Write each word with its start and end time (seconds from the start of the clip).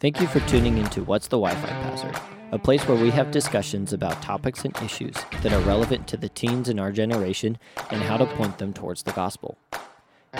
Thank 0.00 0.20
you 0.20 0.26
for 0.26 0.40
tuning 0.48 0.78
into 0.78 1.04
What's 1.04 1.28
the 1.28 1.38
Wi 1.38 1.54
Fi 1.54 1.68
Password, 1.68 2.18
a 2.50 2.58
place 2.58 2.86
where 2.88 3.00
we 3.00 3.10
have 3.10 3.30
discussions 3.30 3.92
about 3.92 4.20
topics 4.20 4.64
and 4.64 4.76
issues 4.82 5.14
that 5.42 5.52
are 5.52 5.60
relevant 5.60 6.08
to 6.08 6.16
the 6.16 6.28
teens 6.28 6.68
in 6.68 6.80
our 6.80 6.90
generation 6.90 7.56
and 7.90 8.02
how 8.02 8.16
to 8.16 8.26
point 8.26 8.58
them 8.58 8.72
towards 8.72 9.04
the 9.04 9.12
gospel. 9.12 9.56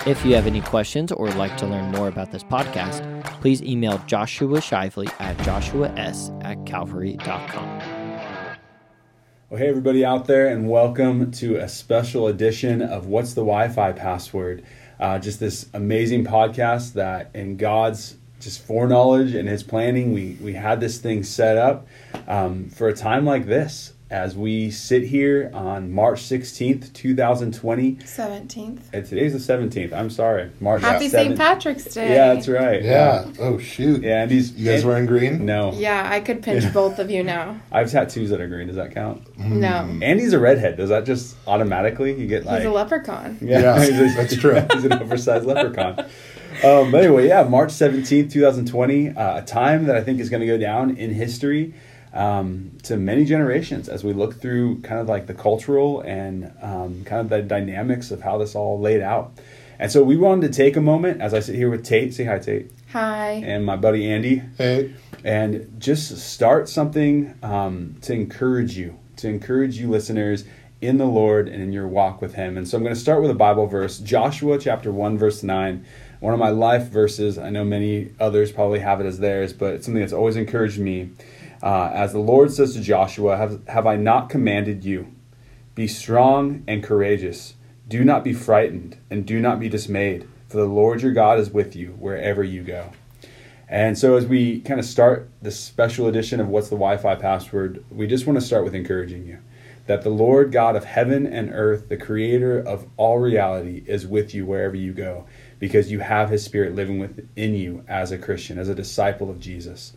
If 0.05 0.25
you 0.25 0.35
have 0.35 0.47
any 0.47 0.59
questions 0.59 1.13
or 1.13 1.27
would 1.27 1.35
like 1.35 1.55
to 1.57 1.65
learn 1.65 1.91
more 1.91 2.09
about 2.09 2.31
this 2.31 2.43
podcast, 2.43 3.23
please 3.39 3.61
email 3.61 3.99
Joshua 4.05 4.59
Shively 4.59 5.07
at 5.19 5.37
joshuas 5.37 6.43
at 6.43 6.65
calvary.com. 6.65 7.79
Well, 9.49 9.61
hey, 9.61 9.69
everybody 9.69 10.03
out 10.03 10.25
there, 10.25 10.47
and 10.47 10.67
welcome 10.67 11.29
to 11.33 11.57
a 11.57 11.69
special 11.69 12.27
edition 12.27 12.81
of 12.81 13.05
What's 13.05 13.35
the 13.35 13.41
Wi 13.41 13.69
Fi 13.69 13.91
Password? 13.91 14.65
Uh, 15.03 15.19
just 15.19 15.37
this 15.37 15.65
amazing 15.73 16.23
podcast 16.23 16.93
that, 16.93 17.29
in 17.33 17.57
God's 17.57 18.15
just 18.39 18.65
foreknowledge 18.65 19.35
and 19.35 19.49
His 19.49 19.61
planning, 19.61 20.13
we, 20.13 20.37
we 20.41 20.53
had 20.53 20.79
this 20.79 20.97
thing 20.97 21.23
set 21.23 21.57
up 21.57 21.85
um, 22.25 22.69
for 22.69 22.87
a 22.87 22.95
time 22.95 23.25
like 23.25 23.45
this 23.45 23.92
as 24.13 24.37
we 24.37 24.69
sit 24.69 25.01
here 25.01 25.49
on 25.55 25.91
March 25.91 26.21
16th, 26.21 26.93
2020. 26.93 27.95
17th. 27.95 28.79
And 28.93 29.05
today's 29.07 29.33
the 29.33 29.53
17th. 29.53 29.91
I'm 29.91 30.11
sorry. 30.11 30.51
March 30.59 30.81
Happy 30.81 31.07
7th. 31.07 31.11
St. 31.11 31.37
Patrick's 31.37 31.85
Day. 31.85 32.13
Yeah, 32.13 32.35
that's 32.35 32.47
right. 32.47 32.83
Yeah. 32.83 33.25
Oh 33.39 33.57
shoot. 33.57 34.03
Yeah, 34.03 34.21
and 34.21 34.31
he's. 34.31 34.51
You 34.51 34.71
guys 34.71 34.85
wearing 34.85 35.07
green? 35.07 35.47
No. 35.47 35.73
Yeah, 35.73 36.07
I 36.09 36.19
could 36.19 36.43
pinch 36.43 36.71
both 36.71 36.99
of 36.99 37.09
you 37.09 37.23
now. 37.23 37.59
I 37.71 37.79
have 37.79 37.91
tattoos 37.91 38.29
that 38.29 38.39
are 38.39 38.47
green. 38.47 38.67
Does 38.67 38.75
that 38.75 38.93
count? 38.93 39.35
No. 39.39 39.89
Andy's 40.03 40.33
a 40.33 40.39
redhead. 40.39 40.77
Does 40.77 40.89
that 40.89 41.05
just 41.05 41.35
automatically 41.47 42.13
you 42.13 42.27
get 42.27 42.45
like? 42.45 42.59
He's 42.59 42.67
a 42.67 42.71
leprechaun. 42.71 43.39
Yeah, 43.53 43.79
he's 43.83 43.99
a- 43.99 44.15
that's 44.15 44.35
true. 44.35 44.61
he's 44.73 44.85
an 44.85 44.93
oversized 44.93 45.45
leprechaun. 45.45 45.99
Um, 46.63 46.91
but 46.91 47.03
anyway, 47.03 47.27
yeah, 47.27 47.43
March 47.43 47.69
17th, 47.69 48.31
2020, 48.31 49.09
uh, 49.09 49.39
a 49.39 49.41
time 49.41 49.85
that 49.85 49.95
I 49.95 50.01
think 50.03 50.19
is 50.19 50.29
going 50.29 50.41
to 50.41 50.47
go 50.47 50.57
down 50.57 50.95
in 50.97 51.11
history 51.11 51.73
um, 52.13 52.71
to 52.83 52.95
many 52.97 53.25
generations 53.25 53.89
as 53.89 54.03
we 54.03 54.13
look 54.13 54.39
through 54.39 54.81
kind 54.81 54.99
of 55.01 55.07
like 55.07 55.25
the 55.27 55.33
cultural 55.33 56.01
and 56.01 56.51
um, 56.61 57.03
kind 57.05 57.21
of 57.21 57.29
the 57.29 57.41
dynamics 57.41 58.11
of 58.11 58.21
how 58.21 58.37
this 58.37 58.55
all 58.55 58.79
laid 58.79 59.01
out. 59.01 59.31
And 59.79 59.91
so 59.91 60.03
we 60.03 60.15
wanted 60.15 60.51
to 60.51 60.55
take 60.55 60.75
a 60.77 60.81
moment 60.81 61.21
as 61.21 61.33
I 61.33 61.39
sit 61.39 61.55
here 61.55 61.69
with 61.69 61.83
Tate. 61.83 62.13
Say 62.13 62.25
hi, 62.25 62.37
Tate. 62.39 62.71
Hi. 62.91 63.41
And 63.43 63.65
my 63.65 63.75
buddy 63.75 64.09
Andy 64.09 64.43
Hey. 64.57 64.93
and 65.23 65.73
just 65.79 66.15
start 66.19 66.69
something 66.69 67.33
um, 67.41 67.95
to 68.01 68.13
encourage 68.13 68.77
you, 68.77 68.97
to 69.17 69.27
encourage 69.27 69.77
you 69.79 69.89
listeners 69.89 70.45
in 70.79 70.97
the 70.99 71.05
Lord 71.05 71.47
and 71.47 71.63
in 71.63 71.73
your 71.73 71.87
walk 71.87 72.21
with 72.21 72.35
Him. 72.35 72.57
And 72.57 72.67
so 72.67 72.77
I'm 72.77 72.83
going 72.83 72.93
to 72.93 72.99
start 73.01 73.21
with 73.21 73.31
a 73.31 73.35
Bible 73.35 73.65
verse, 73.65 73.97
Joshua 73.99 74.59
chapter 74.59 74.91
1, 74.91 75.17
verse 75.17 75.41
9. 75.41 75.83
One 76.19 76.33
of 76.33 76.39
my 76.39 76.49
life 76.49 76.83
verses. 76.83 77.37
I 77.37 77.49
know 77.49 77.65
many 77.65 78.11
others 78.19 78.51
probably 78.51 78.79
have 78.79 79.01
it 79.01 79.05
as 79.05 79.19
theirs, 79.19 79.51
but 79.53 79.73
it's 79.73 79.85
something 79.85 80.01
that's 80.01 80.13
always 80.13 80.35
encouraged 80.35 80.79
me. 80.79 81.09
Uh, 81.63 81.89
as 81.93 82.11
the 82.11 82.19
Lord 82.19 82.51
says 82.51 82.73
to 82.73 82.81
Joshua, 82.81 83.37
have, 83.37 83.65
have 83.69 83.87
I 83.87 83.95
not 83.95 84.29
commanded 84.29 84.83
you? 84.83 85.15
Be 85.75 85.87
strong 85.87 86.61
and 86.67 86.83
courageous. 86.83 87.53
Do 87.87 88.03
not 88.03 88.25
be 88.25 88.33
frightened 88.33 88.97
and 89.09 89.25
do 89.25 89.39
not 89.39 89.61
be 89.61 89.69
dismayed, 89.69 90.27
for 90.49 90.57
the 90.57 90.65
Lord 90.65 91.01
your 91.01 91.13
God 91.13 91.39
is 91.39 91.51
with 91.51 91.73
you 91.73 91.91
wherever 91.91 92.43
you 92.43 92.63
go. 92.63 92.91
And 93.69 93.97
so, 93.97 94.17
as 94.17 94.27
we 94.27 94.59
kind 94.59 94.79
of 94.79 94.85
start 94.85 95.29
this 95.41 95.57
special 95.57 96.07
edition 96.07 96.41
of 96.41 96.49
What's 96.49 96.67
the 96.67 96.75
Wi 96.75 96.97
Fi 96.97 97.15
Password, 97.15 97.85
we 97.89 98.07
just 98.07 98.27
want 98.27 98.37
to 98.37 98.45
start 98.45 98.65
with 98.65 98.75
encouraging 98.75 99.25
you 99.25 99.39
that 99.85 100.01
the 100.01 100.09
Lord 100.09 100.51
God 100.51 100.75
of 100.75 100.85
heaven 100.85 101.25
and 101.25 101.49
earth, 101.53 101.89
the 101.89 101.97
creator 101.97 102.59
of 102.59 102.87
all 102.95 103.19
reality, 103.19 103.83
is 103.85 104.07
with 104.07 104.33
you 104.33 104.45
wherever 104.45 104.75
you 104.75 104.93
go 104.93 105.25
because 105.59 105.91
you 105.91 105.99
have 105.99 106.29
his 106.29 106.43
spirit 106.43 106.75
living 106.75 106.99
within 106.99 107.55
you 107.55 107.83
as 107.87 108.11
a 108.11 108.17
Christian, 108.17 108.57
as 108.57 108.69
a 108.69 108.75
disciple 108.75 109.29
of 109.29 109.39
Jesus. 109.39 109.93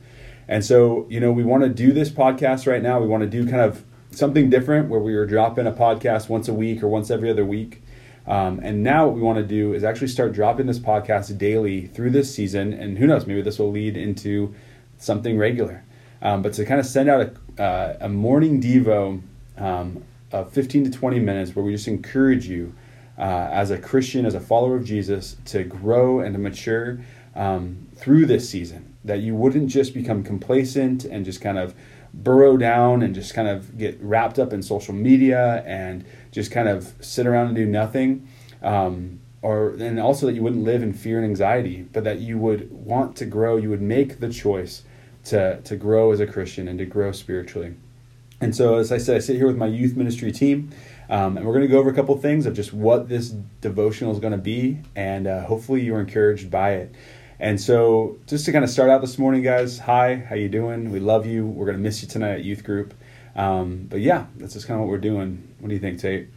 And 0.49 0.65
so, 0.65 1.07
you 1.09 1.21
know, 1.21 1.33
we 1.33 1.45
want 1.45 1.65
to 1.65 1.69
do 1.69 1.93
this 1.93 2.11
podcast 2.11 2.67
right 2.67 2.83
now. 2.83 3.01
We 3.01 3.07
want 3.07 3.23
to 3.23 3.29
do 3.29 3.49
kind 3.49 3.63
of 3.63 3.85
something 4.11 4.49
different 4.49 4.89
where 4.89 5.01
we 5.01 5.15
are 5.15 5.27
dropping 5.27 5.67
a 5.67 5.73
podcast 5.73 6.29
once 6.29 6.49
a 6.49 6.55
week 6.55 6.83
or 6.83 6.89
once 6.89 7.11
every 7.11 7.31
other 7.31 7.45
week. 7.45 7.83
Um, 8.27 8.61
and 8.63 8.83
now 8.83 9.07
what 9.07 9.15
we 9.15 9.21
want 9.21 9.39
to 9.39 9.45
do 9.45 9.73
is 9.75 9.85
actually 9.85 10.09
start 10.09 10.33
dropping 10.33 10.67
this 10.67 10.79
podcast 10.79 11.37
daily 11.39 11.87
through 11.87 12.11
this 12.11 12.35
season. 12.35 12.73
And 12.73 12.99
who 12.99 13.07
knows, 13.07 13.27
maybe 13.27 13.43
this 13.43 13.59
will 13.59 13.71
lead 13.71 13.97
into 13.97 14.55
something 14.99 15.39
regular. 15.39 15.85
Um, 16.23 16.43
but 16.43 16.53
to 16.55 16.65
kind 16.65 16.81
of 16.81 16.87
send 16.87 17.09
out 17.09 17.21
a, 17.59 17.63
uh, 17.63 17.97
a 18.01 18.09
morning 18.09 18.61
Devo 18.61 19.21
um, 19.59 20.05
of 20.33 20.53
15 20.53 20.85
to 20.85 20.91
20 20.91 21.21
minutes 21.21 21.55
where 21.55 21.65
we 21.65 21.73
just 21.73 21.89
encourage 21.89 22.47
you 22.47 22.75
uh, 23.19 23.49
as 23.51 23.71
a 23.71 23.79
Christian, 23.79 24.27
as 24.27 24.35
a 24.35 24.41
follower 24.41 24.77
of 24.77 24.85
Jesus, 24.85 25.37
to 25.47 25.65
grow 25.65 26.21
and 26.21 26.35
to 26.35 26.39
mature 26.39 27.01
um, 27.37 27.89
through 27.95 28.27
this 28.27 28.49
season. 28.49 28.95
That 29.05 29.21
you 29.21 29.37
wouldn't 29.37 29.69
just 29.69 29.95
become 29.95 30.25
complacent 30.25 31.05
and 31.05 31.25
just 31.25 31.41
kind 31.41 31.59
of 31.59 31.75
burrow 32.13 32.57
down 32.57 33.03
and 33.03 33.15
just 33.15 33.35
kind 33.35 33.47
of 33.47 33.79
get 33.79 34.01
wrapped 34.01 34.39
up 34.39 34.53
in 34.53 34.63
social 34.63 34.95
media 34.95 35.63
and 35.65 36.05
just 36.33 36.51
kind 36.51 36.69
of 36.69 36.95
sit 37.01 37.27
around 37.27 37.47
and 37.49 37.57
do 37.57 37.67
nothing. 37.67 38.27
Um, 38.63 39.21
or 39.43 39.71
and 39.79 40.01
also 40.01 40.27
that 40.27 40.33
you 40.33 40.43
wouldn't 40.43 40.65
live 40.65 40.83
in 40.83 40.93
fear 40.93 41.19
and 41.19 41.27
anxiety, 41.27 41.87
but 41.93 42.03
that 42.03 42.19
you 42.19 42.37
would 42.39 42.71
want 42.73 43.17
to 43.17 43.27
grow. 43.27 43.57
You 43.57 43.71
would 43.71 43.83
make 43.83 44.19
the 44.19 44.29
choice 44.29 44.83
to 45.27 45.61
to 45.61 45.77
grow 45.77 46.11
as 46.11 46.19
a 46.19 46.27
Christian 46.27 46.67
and 46.67 46.79
to 46.79 46.85
grow 46.85 47.13
spiritually. 47.13 47.75
And 48.41 48.55
so, 48.55 48.77
as 48.77 48.93
I 48.93 48.99
said, 48.99 49.17
I 49.17 49.19
sit 49.21 49.37
here 49.37 49.47
with 49.47 49.57
my 49.57 49.67
youth 49.67 49.97
ministry 49.97 50.31
team, 50.31 50.71
um, 51.09 51.37
and 51.37 51.47
we're 51.47 51.55
going 51.55 51.67
to 51.67 51.73
go 51.73 51.79
over 51.79 51.91
a 51.91 51.95
couple 51.95 52.17
things 52.19 52.45
of 52.45 52.55
just 52.55 52.73
what 52.73 53.09
this 53.09 53.31
devotional 53.61 54.13
is 54.13 54.19
going 54.19 54.33
to 54.33 54.39
be, 54.39 54.79
and 54.95 55.27
uh, 55.27 55.45
hopefully 55.45 55.83
you're 55.83 56.01
encouraged 56.01 56.51
by 56.51 56.73
it. 56.73 56.95
And 57.39 57.61
so, 57.61 58.19
just 58.27 58.47
to 58.47 58.53
kind 58.53 58.65
of 58.65 58.71
start 58.71 58.89
out 58.89 59.03
this 59.03 59.19
morning, 59.19 59.43
guys, 59.43 59.79
hi, 59.79 60.17
how 60.17 60.35
you 60.35 60.49
doing? 60.49 60.91
We 60.91 61.01
love 61.01 61.27
you. 61.27 61.47
We're 61.47 61.67
to 61.77 61.83
miss 61.83 62.03
you 62.03 62.09
tonight 62.09 62.33
at 62.33 62.45
youth 62.45 62.65
group. 62.65 62.95
Um, 63.35 63.87
but 63.91 64.01
yeah, 64.01 64.27
that's 64.37 64.55
just 64.55 64.67
kind 64.67 64.81
of 64.81 64.87
what 64.87 64.91
we're 64.91 64.99
doing. 64.99 65.55
What 65.59 65.69
do 65.69 65.75
you 65.75 65.81
think, 65.81 66.01
Tate? 66.01 66.29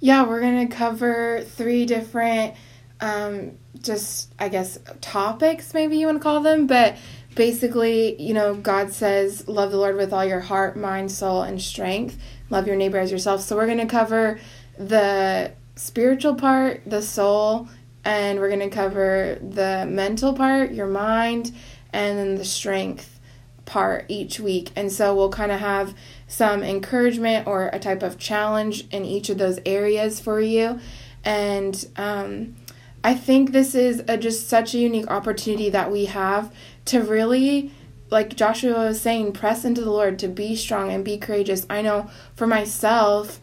Yeah, 0.00 0.26
we're 0.26 0.40
to 0.66 0.74
cover 0.74 1.42
three 1.42 1.84
different, 1.84 2.54
um, 3.00 3.58
just, 3.82 4.32
I 4.38 4.48
guess, 4.48 4.78
topics, 5.02 5.74
maybe 5.74 5.98
you 5.98 6.06
want 6.06 6.18
to 6.18 6.22
call 6.22 6.40
them. 6.40 6.66
But 6.66 6.96
basically, 7.34 8.20
you 8.20 8.32
know, 8.32 8.54
God 8.54 8.92
says, 8.92 9.46
love 9.46 9.70
the 9.70 9.76
Lord 9.76 9.96
with 9.96 10.12
all 10.12 10.24
your 10.24 10.40
heart, 10.40 10.76
mind, 10.76 11.12
soul, 11.12 11.42
and 11.42 11.60
strength. 11.60 12.18
Love 12.48 12.66
your 12.66 12.76
neighbor 12.76 12.98
as 12.98 13.12
yourself. 13.12 13.42
So 13.42 13.56
we're 13.56 13.66
to 13.76 13.86
cover 13.86 14.40
the 14.78 15.52
spiritual 15.74 16.34
part, 16.34 16.82
the 16.86 17.02
soul, 17.02 17.68
and 18.06 18.38
we're 18.38 18.48
going 18.48 18.60
to 18.60 18.70
cover 18.70 19.36
the 19.42 19.84
mental 19.88 20.32
part, 20.32 20.70
your 20.70 20.86
mind, 20.86 21.52
and 21.92 22.16
then 22.16 22.36
the 22.36 22.44
strength 22.44 23.18
part 23.64 24.04
each 24.06 24.38
week. 24.38 24.70
And 24.76 24.92
so 24.92 25.12
we'll 25.12 25.30
kind 25.30 25.50
of 25.50 25.58
have 25.58 25.92
some 26.28 26.62
encouragement 26.62 27.48
or 27.48 27.68
a 27.72 27.80
type 27.80 28.04
of 28.04 28.16
challenge 28.16 28.86
in 28.92 29.04
each 29.04 29.28
of 29.28 29.38
those 29.38 29.58
areas 29.66 30.20
for 30.20 30.40
you. 30.40 30.78
And 31.24 31.84
um, 31.96 32.54
I 33.02 33.14
think 33.14 33.50
this 33.50 33.74
is 33.74 34.04
a, 34.06 34.16
just 34.16 34.48
such 34.48 34.72
a 34.72 34.78
unique 34.78 35.10
opportunity 35.10 35.68
that 35.70 35.90
we 35.90 36.04
have 36.04 36.54
to 36.84 37.02
really, 37.02 37.72
like 38.08 38.36
Joshua 38.36 38.86
was 38.86 39.00
saying, 39.00 39.32
press 39.32 39.64
into 39.64 39.80
the 39.80 39.90
Lord, 39.90 40.20
to 40.20 40.28
be 40.28 40.54
strong 40.54 40.92
and 40.92 41.04
be 41.04 41.18
courageous. 41.18 41.66
I 41.68 41.82
know 41.82 42.08
for 42.36 42.46
myself, 42.46 43.40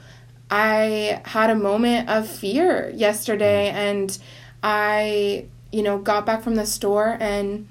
I 0.49 1.21
had 1.25 1.49
a 1.49 1.55
moment 1.55 2.07
of 2.07 2.29
fear 2.29 2.89
yesterday 2.95 3.69
and 3.71 4.17
I, 4.63 5.45
you 5.71 5.83
know, 5.83 5.97
got 5.99 6.25
back 6.25 6.41
from 6.41 6.55
the 6.55 6.65
store 6.65 7.17
and 7.19 7.67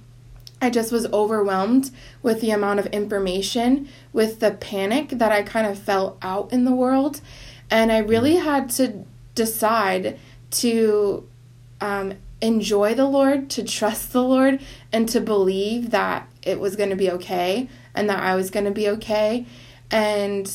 I 0.61 0.71
just 0.71 0.93
was 0.93 1.06
overwhelmed 1.06 1.91
with 2.23 2.41
the 2.41 2.53
amount 2.53 2.79
of 2.79 2.87
information, 2.87 3.89
with 4.12 4.39
the 4.39 4.53
panic 4.53 5.09
that 5.09 5.33
I 5.33 5.43
kind 5.43 5.67
of 5.67 5.77
felt 5.77 6.19
out 6.23 6.53
in 6.53 6.65
the 6.65 6.75
world. 6.75 7.21
And 7.69 7.91
I 7.91 7.99
really 7.99 8.37
had 8.37 8.71
to 8.71 9.05
decide 9.35 10.21
to 10.53 11.27
um, 11.81 12.15
enjoy 12.41 12.95
the 12.95 13.06
Lord, 13.06 13.50
to 13.50 13.65
trust 13.65 14.12
the 14.12 14.23
Lord, 14.23 14.61
and 14.93 15.09
to 15.09 15.21
believe 15.21 15.91
that 15.91 16.29
it 16.43 16.61
was 16.61 16.77
going 16.77 16.91
to 16.91 16.97
be 16.97 17.11
okay 17.11 17.69
and 17.95 18.09
that 18.09 18.21
I 18.21 18.37
was 18.37 18.50
going 18.50 18.67
to 18.67 18.71
be 18.71 18.88
okay. 18.91 19.47
And 19.91 20.50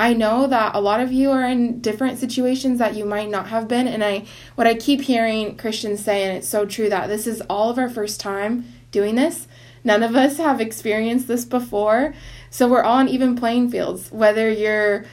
I 0.00 0.14
know 0.14 0.46
that 0.46 0.74
a 0.74 0.80
lot 0.80 1.00
of 1.00 1.12
you 1.12 1.30
are 1.30 1.44
in 1.44 1.82
different 1.82 2.18
situations 2.18 2.78
that 2.78 2.96
you 2.96 3.04
might 3.04 3.28
not 3.28 3.48
have 3.48 3.68
been. 3.68 3.86
And 3.86 4.02
I, 4.02 4.24
what 4.54 4.66
I 4.66 4.72
keep 4.72 5.02
hearing 5.02 5.58
Christians 5.58 6.02
say, 6.02 6.24
and 6.24 6.38
it's 6.38 6.48
so 6.48 6.64
true 6.64 6.88
that 6.88 7.08
this 7.08 7.26
is 7.26 7.42
all 7.50 7.68
of 7.68 7.78
our 7.78 7.90
first 7.90 8.18
time 8.18 8.64
doing 8.92 9.16
this. 9.16 9.46
None 9.84 10.02
of 10.02 10.16
us 10.16 10.38
have 10.38 10.58
experienced 10.58 11.28
this 11.28 11.44
before. 11.44 12.14
So 12.48 12.66
we're 12.66 12.82
all 12.82 12.96
on 12.96 13.08
even 13.10 13.36
playing 13.36 13.70
fields, 13.70 14.10
whether 14.10 14.50
you're 14.50 15.04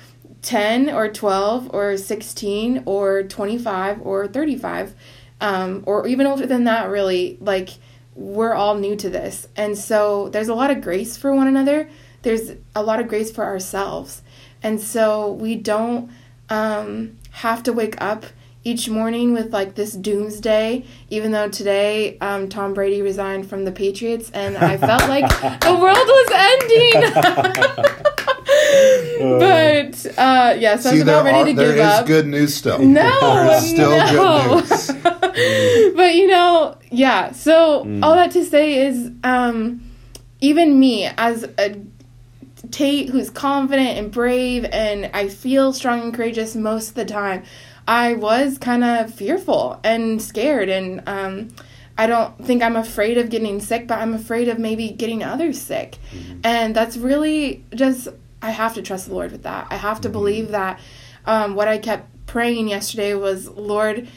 10 0.41 0.89
or 0.89 1.09
12 1.09 1.69
or 1.73 1.97
16 1.97 2.83
or 2.85 3.23
25 3.23 4.01
or 4.01 4.25
35 4.25 4.95
um, 5.41 5.83
or 5.85 6.07
even 6.07 6.25
older 6.25 6.45
than 6.45 6.63
that 6.63 6.89
really 6.89 7.37
like 7.41 7.71
we're 8.15 8.53
all 8.53 8.75
new 8.75 8.95
to 8.95 9.09
this 9.09 9.47
and 9.55 9.77
so 9.77 10.29
there's 10.29 10.47
a 10.47 10.55
lot 10.55 10.71
of 10.71 10.79
grace 10.81 11.17
for 11.17 11.33
one 11.33 11.47
another 11.47 11.89
there's 12.21 12.51
a 12.75 12.83
lot 12.83 12.99
of 12.99 13.07
grace 13.07 13.31
for 13.31 13.43
ourselves 13.43 14.21
and 14.67 14.81
so 14.81 15.31
we 15.31 15.55
don't 15.55 16.11
um, 16.49 17.17
have 17.31 17.63
to 17.63 17.71
wake 17.71 17.95
up 18.01 18.25
each 18.65 18.89
morning 18.89 19.31
with 19.31 19.53
like 19.53 19.75
this 19.75 19.93
doomsday 19.93 20.83
even 21.09 21.31
though 21.31 21.47
today 21.47 22.17
um, 22.19 22.49
tom 22.49 22.73
brady 22.73 23.01
resigned 23.01 23.47
from 23.49 23.63
the 23.63 23.71
patriots 23.71 24.29
and 24.31 24.57
i 24.57 24.75
felt 24.75 25.07
like 25.15 25.29
the 25.61 25.73
world 25.73 25.95
was 25.95 26.29
ending 26.33 28.03
but 29.19 30.05
uh, 30.17 30.55
yes, 30.55 30.59
yeah, 30.59 30.75
so 30.75 30.89
See, 30.89 30.89
I 30.89 30.91
was 30.91 31.01
about 31.03 31.25
ready 31.25 31.39
are, 31.39 31.45
to 31.45 31.53
there 31.53 31.75
give 31.75 31.85
up. 31.85 32.05
good 32.05 32.27
news 32.27 32.55
still. 32.55 32.79
No, 32.79 33.19
There's 33.19 33.69
still 33.69 33.89
no. 33.91 34.61
good 34.61 34.69
news. 34.69 35.93
but 35.95 36.15
you 36.15 36.27
know, 36.27 36.77
yeah. 36.91 37.31
So 37.31 37.83
mm. 37.83 38.03
all 38.03 38.15
that 38.15 38.31
to 38.31 38.45
say 38.45 38.87
is, 38.87 39.11
um, 39.23 39.81
even 40.39 40.79
me 40.79 41.05
as 41.17 41.43
a 41.57 41.75
Tate 42.77 43.09
who's 43.09 43.31
confident 43.31 43.97
and 43.97 44.11
brave, 44.11 44.63
and 44.65 45.09
I 45.11 45.29
feel 45.29 45.73
strong 45.73 45.99
and 45.99 46.13
courageous 46.13 46.55
most 46.55 46.89
of 46.89 46.93
the 46.93 47.05
time. 47.05 47.41
I 47.87 48.13
was 48.13 48.59
kind 48.59 48.83
of 48.83 49.11
fearful 49.11 49.79
and 49.83 50.21
scared, 50.21 50.69
and 50.69 51.01
um, 51.07 51.55
I 51.97 52.05
don't 52.05 52.45
think 52.45 52.61
I'm 52.61 52.75
afraid 52.75 53.17
of 53.17 53.31
getting 53.31 53.59
sick, 53.61 53.87
but 53.87 53.97
I'm 53.97 54.13
afraid 54.13 54.47
of 54.47 54.59
maybe 54.59 54.91
getting 54.91 55.23
others 55.23 55.59
sick, 55.59 55.97
mm-hmm. 56.11 56.41
and 56.43 56.75
that's 56.75 56.97
really 56.97 57.65
just 57.73 58.09
I 58.43 58.51
have 58.51 58.75
to 58.75 58.83
trust 58.83 59.07
the 59.07 59.15
Lord 59.15 59.31
with 59.31 59.41
that. 59.41 59.65
I 59.71 59.77
have 59.77 59.99
to 60.01 60.07
mm-hmm. 60.09 60.13
believe 60.13 60.51
that 60.51 60.79
um, 61.25 61.55
what 61.55 61.67
I 61.67 61.79
kept 61.79 62.27
praying 62.27 62.67
yesterday 62.67 63.15
was, 63.15 63.47
Lord, 63.47 64.07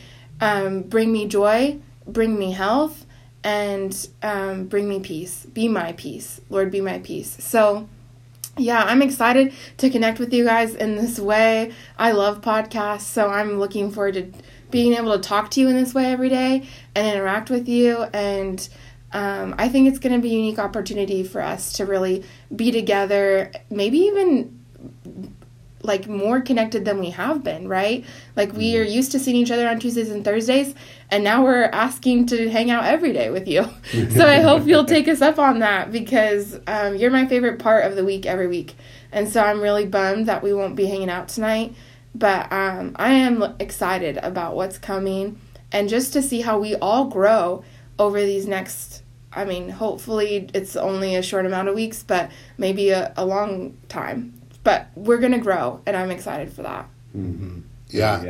um, 0.42 0.82
bring 0.82 1.10
me 1.10 1.26
joy, 1.26 1.78
bring 2.06 2.38
me 2.38 2.52
health, 2.52 3.06
and 3.42 4.06
um, 4.22 4.66
bring 4.66 4.86
me 4.86 5.00
peace. 5.00 5.46
Be 5.46 5.66
my 5.66 5.92
peace. 5.92 6.42
Lord, 6.50 6.70
be 6.70 6.82
my 6.82 6.98
peace. 6.98 7.42
So, 7.42 7.88
yeah, 8.60 8.84
I'm 8.84 9.02
excited 9.02 9.52
to 9.78 9.90
connect 9.90 10.18
with 10.18 10.32
you 10.32 10.44
guys 10.44 10.74
in 10.74 10.96
this 10.96 11.18
way. 11.18 11.72
I 11.98 12.12
love 12.12 12.40
podcasts, 12.40 13.02
so 13.02 13.28
I'm 13.28 13.58
looking 13.58 13.90
forward 13.90 14.14
to 14.14 14.32
being 14.70 14.94
able 14.94 15.12
to 15.12 15.18
talk 15.18 15.50
to 15.52 15.60
you 15.60 15.68
in 15.68 15.76
this 15.76 15.94
way 15.94 16.12
every 16.12 16.28
day 16.28 16.68
and 16.94 17.06
interact 17.06 17.50
with 17.50 17.68
you 17.68 18.04
and 18.12 18.68
um, 19.12 19.54
I 19.58 19.68
think 19.68 19.88
it's 19.88 19.98
going 19.98 20.14
to 20.14 20.20
be 20.20 20.30
a 20.30 20.38
unique 20.38 20.58
opportunity 20.58 21.24
for 21.24 21.40
us 21.40 21.72
to 21.74 21.84
really 21.84 22.24
be 22.54 22.70
together, 22.70 23.50
maybe 23.68 23.98
even 23.98 24.56
like 25.82 26.06
more 26.06 26.40
connected 26.40 26.84
than 26.84 26.98
we 26.98 27.10
have 27.10 27.42
been, 27.42 27.66
right? 27.68 28.04
Like 28.36 28.52
we 28.52 28.76
are 28.76 28.84
mm-hmm. 28.84 28.92
used 28.92 29.12
to 29.12 29.18
seeing 29.18 29.36
each 29.36 29.50
other 29.50 29.68
on 29.68 29.78
Tuesdays 29.78 30.10
and 30.10 30.24
Thursdays, 30.24 30.74
and 31.10 31.24
now 31.24 31.42
we're 31.42 31.64
asking 31.64 32.26
to 32.26 32.50
hang 32.50 32.70
out 32.70 32.84
every 32.84 33.12
day 33.12 33.30
with 33.30 33.48
you. 33.48 33.64
so 34.10 34.26
I 34.26 34.40
hope 34.40 34.66
you'll 34.66 34.84
take 34.84 35.08
us 35.08 35.20
up 35.20 35.38
on 35.38 35.60
that 35.60 35.90
because 35.90 36.58
um, 36.66 36.96
you're 36.96 37.10
my 37.10 37.26
favorite 37.26 37.58
part 37.58 37.84
of 37.84 37.96
the 37.96 38.04
week 38.04 38.26
every 38.26 38.46
week. 38.46 38.74
And 39.12 39.28
so 39.28 39.42
I'm 39.42 39.60
really 39.60 39.86
bummed 39.86 40.26
that 40.26 40.42
we 40.42 40.52
won't 40.52 40.76
be 40.76 40.86
hanging 40.86 41.10
out 41.10 41.28
tonight, 41.28 41.74
but 42.14 42.52
um, 42.52 42.92
I 42.96 43.12
am 43.12 43.42
excited 43.58 44.18
about 44.18 44.54
what's 44.54 44.78
coming 44.78 45.40
and 45.72 45.88
just 45.88 46.12
to 46.12 46.22
see 46.22 46.42
how 46.42 46.58
we 46.58 46.76
all 46.76 47.06
grow 47.06 47.64
over 47.98 48.20
these 48.20 48.46
next 48.46 49.02
I 49.32 49.44
mean, 49.44 49.68
hopefully 49.68 50.50
it's 50.54 50.74
only 50.74 51.14
a 51.14 51.22
short 51.22 51.46
amount 51.46 51.68
of 51.68 51.76
weeks, 51.76 52.02
but 52.02 52.32
maybe 52.58 52.90
a, 52.90 53.12
a 53.16 53.24
long 53.24 53.76
time. 53.88 54.39
But 54.62 54.88
we're 54.94 55.18
going 55.18 55.32
to 55.32 55.38
grow, 55.38 55.80
and 55.86 55.96
I'm 55.96 56.10
excited 56.10 56.52
for 56.52 56.62
that. 56.62 56.88
Mm-hmm. 57.16 57.60
Yeah, 57.88 58.22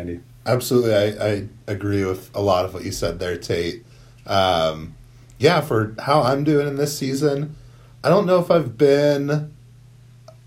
absolutely. 0.47 0.95
I, 0.95 1.29
I 1.29 1.49
agree 1.67 2.05
with 2.05 2.31
a 2.35 2.41
lot 2.41 2.65
of 2.65 2.73
what 2.73 2.85
you 2.85 2.93
said 2.93 3.19
there, 3.19 3.37
Tate. 3.37 3.85
Um, 4.27 4.95
yeah, 5.39 5.61
for 5.61 5.95
how 5.99 6.23
I'm 6.23 6.45
doing 6.45 6.69
in 6.69 6.77
this 6.77 6.97
season, 6.97 7.57
I 8.05 8.09
don't 8.09 8.27
know 8.27 8.39
if 8.39 8.51
I've 8.51 8.79
been 8.79 9.53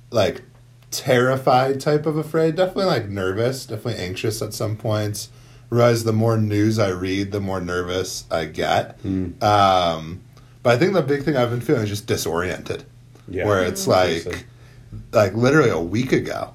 like 0.09 0.44
terrified 0.89 1.81
type 1.81 2.06
of 2.06 2.15
afraid. 2.18 2.56
Definitely 2.56 2.85
like 2.85 3.09
nervous, 3.09 3.65
definitely 3.65 4.03
anxious 4.03 4.41
at 4.41 4.53
some 4.53 4.77
points. 4.77 5.30
Realize 5.69 6.03
the 6.03 6.13
more 6.13 6.38
news 6.38 6.77
I 6.80 6.89
read, 6.89 7.31
the 7.31 7.41
more 7.41 7.59
nervous 7.59 8.25
I 8.30 8.45
get. 8.45 9.01
Mm. 9.03 9.41
Um, 9.44 10.21
but 10.62 10.75
I 10.75 10.77
think 10.77 10.94
the 10.94 11.01
big 11.01 11.24
thing 11.24 11.35
I've 11.35 11.50
been 11.50 11.62
feeling 11.62 11.83
is 11.83 11.89
just 11.89 12.07
disoriented. 12.07 12.85
Yeah. 13.27 13.45
Where 13.45 13.63
it's 13.63 13.88
like, 13.88 14.45
like 15.12 15.34
literally 15.34 15.69
a 15.69 15.80
week 15.80 16.12
ago, 16.12 16.54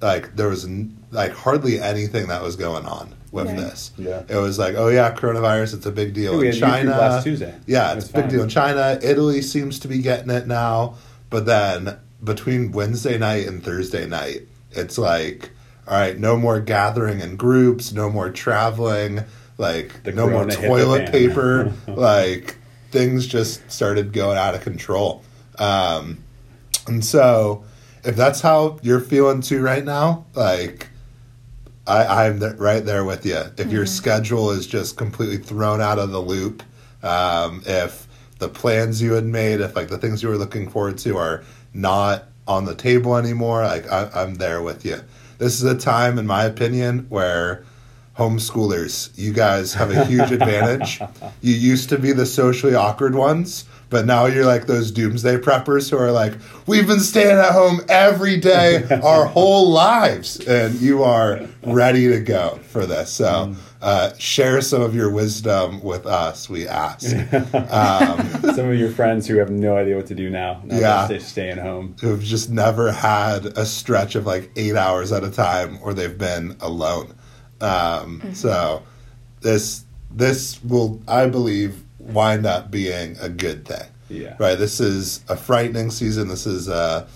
like 0.00 0.36
there 0.36 0.48
was 0.48 0.68
like 1.10 1.32
hardly 1.32 1.80
anything 1.80 2.28
that 2.28 2.42
was 2.42 2.56
going 2.56 2.86
on 2.86 3.14
with 3.32 3.48
yeah. 3.48 3.54
this. 3.54 3.92
Yeah. 3.98 4.22
It 4.28 4.36
was 4.36 4.58
like, 4.58 4.74
oh 4.76 4.88
yeah, 4.88 5.14
coronavirus, 5.14 5.74
it's 5.74 5.86
a 5.86 5.92
big 5.92 6.14
deal 6.14 6.42
yeah, 6.42 6.50
in 6.50 6.56
China. 6.56 6.90
last 6.90 7.24
Tuesday. 7.24 7.54
Yeah, 7.66 7.94
it's 7.94 8.10
a 8.10 8.12
big 8.12 8.28
deal 8.28 8.42
in 8.42 8.48
China. 8.48 8.98
Italy 9.02 9.42
seems 9.42 9.78
to 9.80 9.88
be 9.88 9.98
getting 9.98 10.30
it 10.30 10.46
now. 10.46 10.96
But 11.30 11.46
then 11.46 11.98
between 12.24 12.72
Wednesday 12.72 13.18
night 13.18 13.46
and 13.46 13.62
Thursday 13.62 14.06
night, 14.06 14.42
it's 14.70 14.98
like, 14.98 15.50
all 15.86 15.94
right, 15.94 16.18
no 16.18 16.36
more 16.36 16.60
gathering 16.60 17.20
in 17.20 17.36
groups, 17.36 17.92
no 17.92 18.10
more 18.10 18.30
traveling, 18.30 19.24
like 19.58 20.02
the 20.04 20.12
no 20.12 20.28
more 20.28 20.46
toilet 20.46 21.10
paper, 21.10 21.72
like 21.88 22.56
things 22.90 23.26
just 23.26 23.70
started 23.70 24.12
going 24.12 24.38
out 24.38 24.54
of 24.54 24.62
control. 24.62 25.22
Um, 25.58 26.18
and 26.88 27.04
so, 27.04 27.64
if 28.04 28.16
that's 28.16 28.40
how 28.40 28.78
you're 28.82 29.00
feeling 29.00 29.40
too 29.40 29.62
right 29.62 29.84
now, 29.84 30.26
like 30.34 30.88
I, 31.86 32.26
I'm 32.26 32.40
th- 32.40 32.56
right 32.56 32.84
there 32.84 33.04
with 33.04 33.24
you. 33.24 33.36
If 33.36 33.56
mm-hmm. 33.56 33.70
your 33.70 33.86
schedule 33.86 34.50
is 34.50 34.66
just 34.66 34.96
completely 34.96 35.38
thrown 35.38 35.80
out 35.80 35.98
of 35.98 36.10
the 36.10 36.20
loop, 36.20 36.62
um, 37.02 37.62
if 37.66 38.06
the 38.38 38.48
plans 38.48 39.00
you 39.02 39.12
had 39.12 39.24
made, 39.24 39.60
if 39.60 39.74
like 39.74 39.88
the 39.88 39.98
things 39.98 40.22
you 40.22 40.28
were 40.28 40.36
looking 40.36 40.68
forward 40.68 40.98
to 40.98 41.16
are 41.16 41.44
not 41.74 42.24
on 42.46 42.64
the 42.64 42.74
table 42.74 43.16
anymore, 43.16 43.64
like 43.64 43.90
I, 43.90 44.10
I'm 44.14 44.36
there 44.36 44.62
with 44.62 44.84
you. 44.84 45.00
This 45.38 45.60
is 45.60 45.64
a 45.64 45.78
time, 45.78 46.18
in 46.18 46.26
my 46.26 46.44
opinion, 46.44 47.06
where 47.08 47.64
homeschoolers, 48.16 49.16
you 49.16 49.32
guys 49.32 49.72
have 49.74 49.90
a 49.90 50.04
huge 50.04 50.32
advantage. 50.32 51.00
You 51.40 51.54
used 51.54 51.88
to 51.90 51.98
be 51.98 52.12
the 52.12 52.26
socially 52.26 52.74
awkward 52.74 53.14
ones, 53.14 53.64
but 53.90 54.06
now 54.06 54.26
you're 54.26 54.46
like 54.46 54.66
those 54.66 54.90
doomsday 54.90 55.38
preppers 55.38 55.90
who 55.90 55.96
are 55.96 56.12
like, 56.12 56.34
we've 56.66 56.86
been 56.86 57.00
staying 57.00 57.38
at 57.38 57.52
home 57.52 57.80
every 57.88 58.38
day 58.38 58.86
our 59.02 59.26
whole 59.26 59.70
lives, 59.70 60.40
and 60.46 60.74
you 60.80 61.02
are 61.02 61.40
ready 61.62 62.08
to 62.08 62.20
go 62.20 62.58
for 62.68 62.86
this. 62.86 63.10
So. 63.12 63.26
Mm. 63.26 63.56
Uh, 63.80 64.12
share 64.18 64.60
some 64.60 64.82
of 64.82 64.92
your 64.92 65.08
wisdom 65.08 65.80
with 65.84 66.04
us, 66.04 66.50
we 66.50 66.66
ask. 66.66 67.14
Um, 67.54 68.28
some 68.56 68.68
of 68.68 68.76
your 68.76 68.90
friends 68.90 69.24
who 69.28 69.36
have 69.36 69.50
no 69.50 69.76
idea 69.76 69.94
what 69.94 70.06
to 70.06 70.16
do 70.16 70.30
now. 70.30 70.60
now 70.64 70.78
yeah. 70.80 71.06
They're 71.06 71.20
staying 71.20 71.58
home. 71.58 71.94
Who've 72.00 72.20
just 72.20 72.50
never 72.50 72.90
had 72.90 73.46
a 73.56 73.64
stretch 73.64 74.16
of 74.16 74.26
like 74.26 74.50
eight 74.56 74.74
hours 74.74 75.12
at 75.12 75.22
a 75.22 75.30
time 75.30 75.78
or 75.80 75.94
they've 75.94 76.18
been 76.18 76.56
alone. 76.60 77.14
Um, 77.60 78.20
mm-hmm. 78.20 78.32
So 78.32 78.82
this 79.42 79.84
this 80.10 80.62
will, 80.64 81.00
I 81.06 81.26
believe, 81.26 81.84
wind 82.08 82.46
up 82.46 82.70
being 82.70 83.16
a 83.20 83.28
good 83.28 83.66
thing. 83.66 83.88
Yeah. 84.08 84.36
Right. 84.38 84.58
This 84.58 84.80
is 84.80 85.24
a 85.28 85.36
frightening 85.36 85.90
season. 85.90 86.28
This 86.28 86.46
is 86.46 86.68
a 86.68 87.06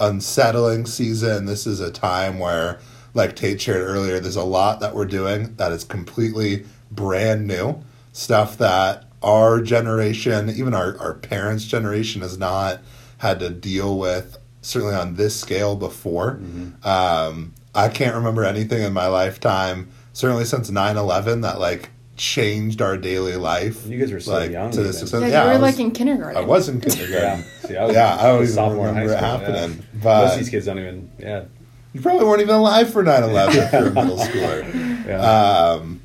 unsettling 0.00 0.86
season. 0.86 1.46
This 1.46 1.66
is 1.66 1.80
a 1.80 1.90
time 1.90 2.38
where, 2.38 2.78
like 3.14 3.36
Tate 3.36 3.60
shared 3.60 3.82
earlier, 3.82 4.20
there's 4.20 4.36
a 4.36 4.44
lot 4.44 4.80
that 4.80 4.94
we're 4.94 5.06
doing 5.06 5.54
that 5.56 5.72
is 5.72 5.84
completely 5.84 6.66
brand 6.90 7.46
new 7.46 7.82
stuff 8.12 8.58
that 8.58 9.04
our 9.22 9.60
generation, 9.60 10.50
even 10.50 10.74
our, 10.74 10.98
our 10.98 11.14
parents' 11.14 11.64
generation, 11.64 12.22
has 12.22 12.36
not 12.36 12.80
had 13.18 13.38
to 13.40 13.50
deal 13.50 13.98
with, 13.98 14.38
certainly 14.60 14.94
on 14.94 15.14
this 15.14 15.38
scale 15.38 15.76
before. 15.76 16.36
Mm-hmm. 16.36 16.86
Um, 16.86 17.54
I 17.74 17.88
can't 17.88 18.14
remember 18.14 18.44
anything 18.44 18.82
in 18.82 18.92
my 18.92 19.06
lifetime, 19.06 19.88
certainly 20.12 20.44
since 20.44 20.70
9-11, 20.70 21.42
that 21.42 21.60
like 21.60 21.90
changed 22.16 22.82
our 22.82 22.96
daily 22.96 23.36
life. 23.36 23.86
You 23.86 23.98
guys 23.98 24.12
were 24.12 24.20
so 24.20 24.32
like, 24.32 24.50
young. 24.50 24.70
To 24.72 24.82
this 24.82 25.02
extent. 25.02 25.30
Yeah, 25.30 25.46
you 25.46 25.52
were 25.52 25.58
like 25.58 25.78
in 25.78 25.90
kindergarten. 25.92 26.36
I 26.36 26.44
was 26.44 26.68
in 26.68 26.80
kindergarten. 26.82 27.40
yeah, 27.40 27.68
See, 27.68 27.76
I 27.76 27.84
was, 27.86 27.94
yeah, 27.94 28.16
I 28.18 28.22
don't 28.24 28.42
even 28.44 28.78
remember 28.78 29.12
it 29.12 29.18
happening. 29.18 29.78
Yeah. 29.78 30.00
But 30.02 30.22
Most 30.24 30.32
of 30.32 30.38
these 30.40 30.48
kids 30.50 30.66
don't 30.66 30.78
even. 30.78 31.10
Yeah, 31.18 31.44
you 31.92 32.00
probably 32.00 32.26
weren't 32.26 32.42
even 32.42 32.54
alive 32.54 32.92
for 32.92 33.02
9-11 33.02 33.54
if 33.54 33.72
you're 33.72 33.86
a 33.88 33.90
middle 33.92 34.18
schooler. 34.18 35.06
Yeah. 35.06 35.20
Um, 35.20 36.00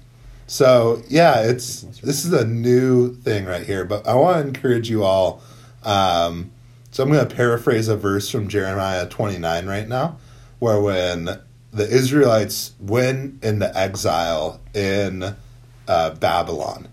so 0.48 1.02
yeah, 1.08 1.42
it's 1.42 1.82
this 1.82 2.26
is 2.26 2.34
a 2.34 2.46
new 2.46 3.14
thing 3.14 3.46
right 3.46 3.66
here. 3.66 3.86
But 3.86 4.08
I 4.08 4.16
want 4.16 4.42
to 4.42 4.48
encourage 4.48 4.90
you 4.90 5.04
all. 5.04 5.42
Um, 5.84 6.52
so 6.92 7.04
I'm 7.04 7.12
going 7.12 7.28
to 7.28 7.36
paraphrase 7.36 7.88
a 7.90 7.96
verse 7.96 8.30
from 8.30 8.48
Jeremiah 8.48 9.08
29 9.08 9.68
right 9.68 9.88
now 9.88 10.18
where 10.60 10.82
when 10.82 11.26
the 11.72 11.88
Israelites 11.88 12.74
went 12.80 13.44
into 13.44 13.78
exile 13.78 14.60
in 14.74 15.36
uh, 15.88 16.12
Babylon, 16.12 16.88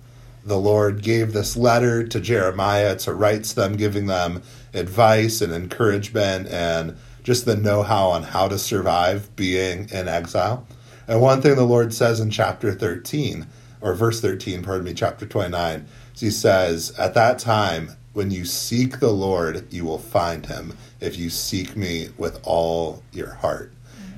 the 0.45 0.59
Lord 0.59 1.03
gave 1.03 1.33
this 1.33 1.57
letter 1.57 2.07
to 2.07 2.21
Jeremiah 2.21 2.97
to 2.97 3.15
write 3.15 3.45
to 3.45 3.55
them, 3.55 3.77
giving 3.77 4.07
them 4.07 4.43
advice 4.75 5.41
and 5.41 5.53
encouragement 5.53 6.49
and 6.49 6.97
just 7.23 7.47
the 7.47 7.57
know 7.57 7.83
how 7.83 8.11
on 8.11 8.23
how 8.23 8.49
to 8.49 8.59
survive 8.59 9.35
being 9.35 9.89
in 9.91 10.09
exile. 10.09 10.67
And 11.09 11.21
one 11.21 11.41
thing 11.41 11.55
the 11.55 11.65
Lord 11.65 11.95
says 11.95 12.21
in 12.21 12.31
chapter 12.31 12.73
13, 12.73 13.47
or 13.81 13.95
verse 13.95 14.21
13, 14.21 14.63
pardon 14.63 14.85
me, 14.85 14.95
chapter 14.95 15.27
29, 15.27 15.87
is 16.15 16.21
He 16.21 16.31
says, 16.31 16.93
At 16.99 17.15
that 17.15 17.39
time, 17.39 17.91
when 18.13 18.31
you 18.31 18.45
seek 18.45 19.01
the 19.01 19.11
Lord, 19.11 19.73
you 19.73 19.85
will 19.85 19.99
find 19.99 20.47
Him 20.47 20.77
if 21.01 21.19
you 21.19 21.31
seek 21.31 21.77
me 21.77 22.09
with 22.17 22.41
all 22.45 23.03
your 23.13 23.35
heart. 23.35 23.73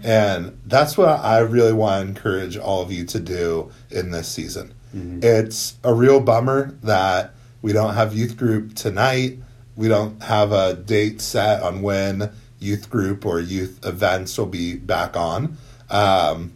And 0.04 0.60
that's 0.66 0.96
what 0.96 1.08
I 1.08 1.38
really 1.38 1.72
want 1.72 2.02
to 2.02 2.08
encourage 2.08 2.56
all 2.56 2.82
of 2.82 2.92
you 2.92 3.04
to 3.06 3.18
do 3.18 3.72
in 3.96 4.10
this 4.10 4.28
season. 4.28 4.74
Mm-hmm. 4.94 5.20
It's 5.22 5.76
a 5.82 5.92
real 5.92 6.20
bummer 6.20 6.76
that 6.82 7.34
we 7.62 7.72
don't 7.72 7.94
have 7.94 8.14
youth 8.14 8.36
group 8.36 8.74
tonight. 8.74 9.38
We 9.74 9.88
don't 9.88 10.22
have 10.22 10.52
a 10.52 10.74
date 10.74 11.20
set 11.20 11.62
on 11.62 11.82
when 11.82 12.30
youth 12.58 12.88
group 12.88 13.26
or 13.26 13.40
youth 13.40 13.84
events 13.84 14.38
will 14.38 14.46
be 14.46 14.76
back 14.76 15.16
on. 15.16 15.56
Um, 15.90 16.52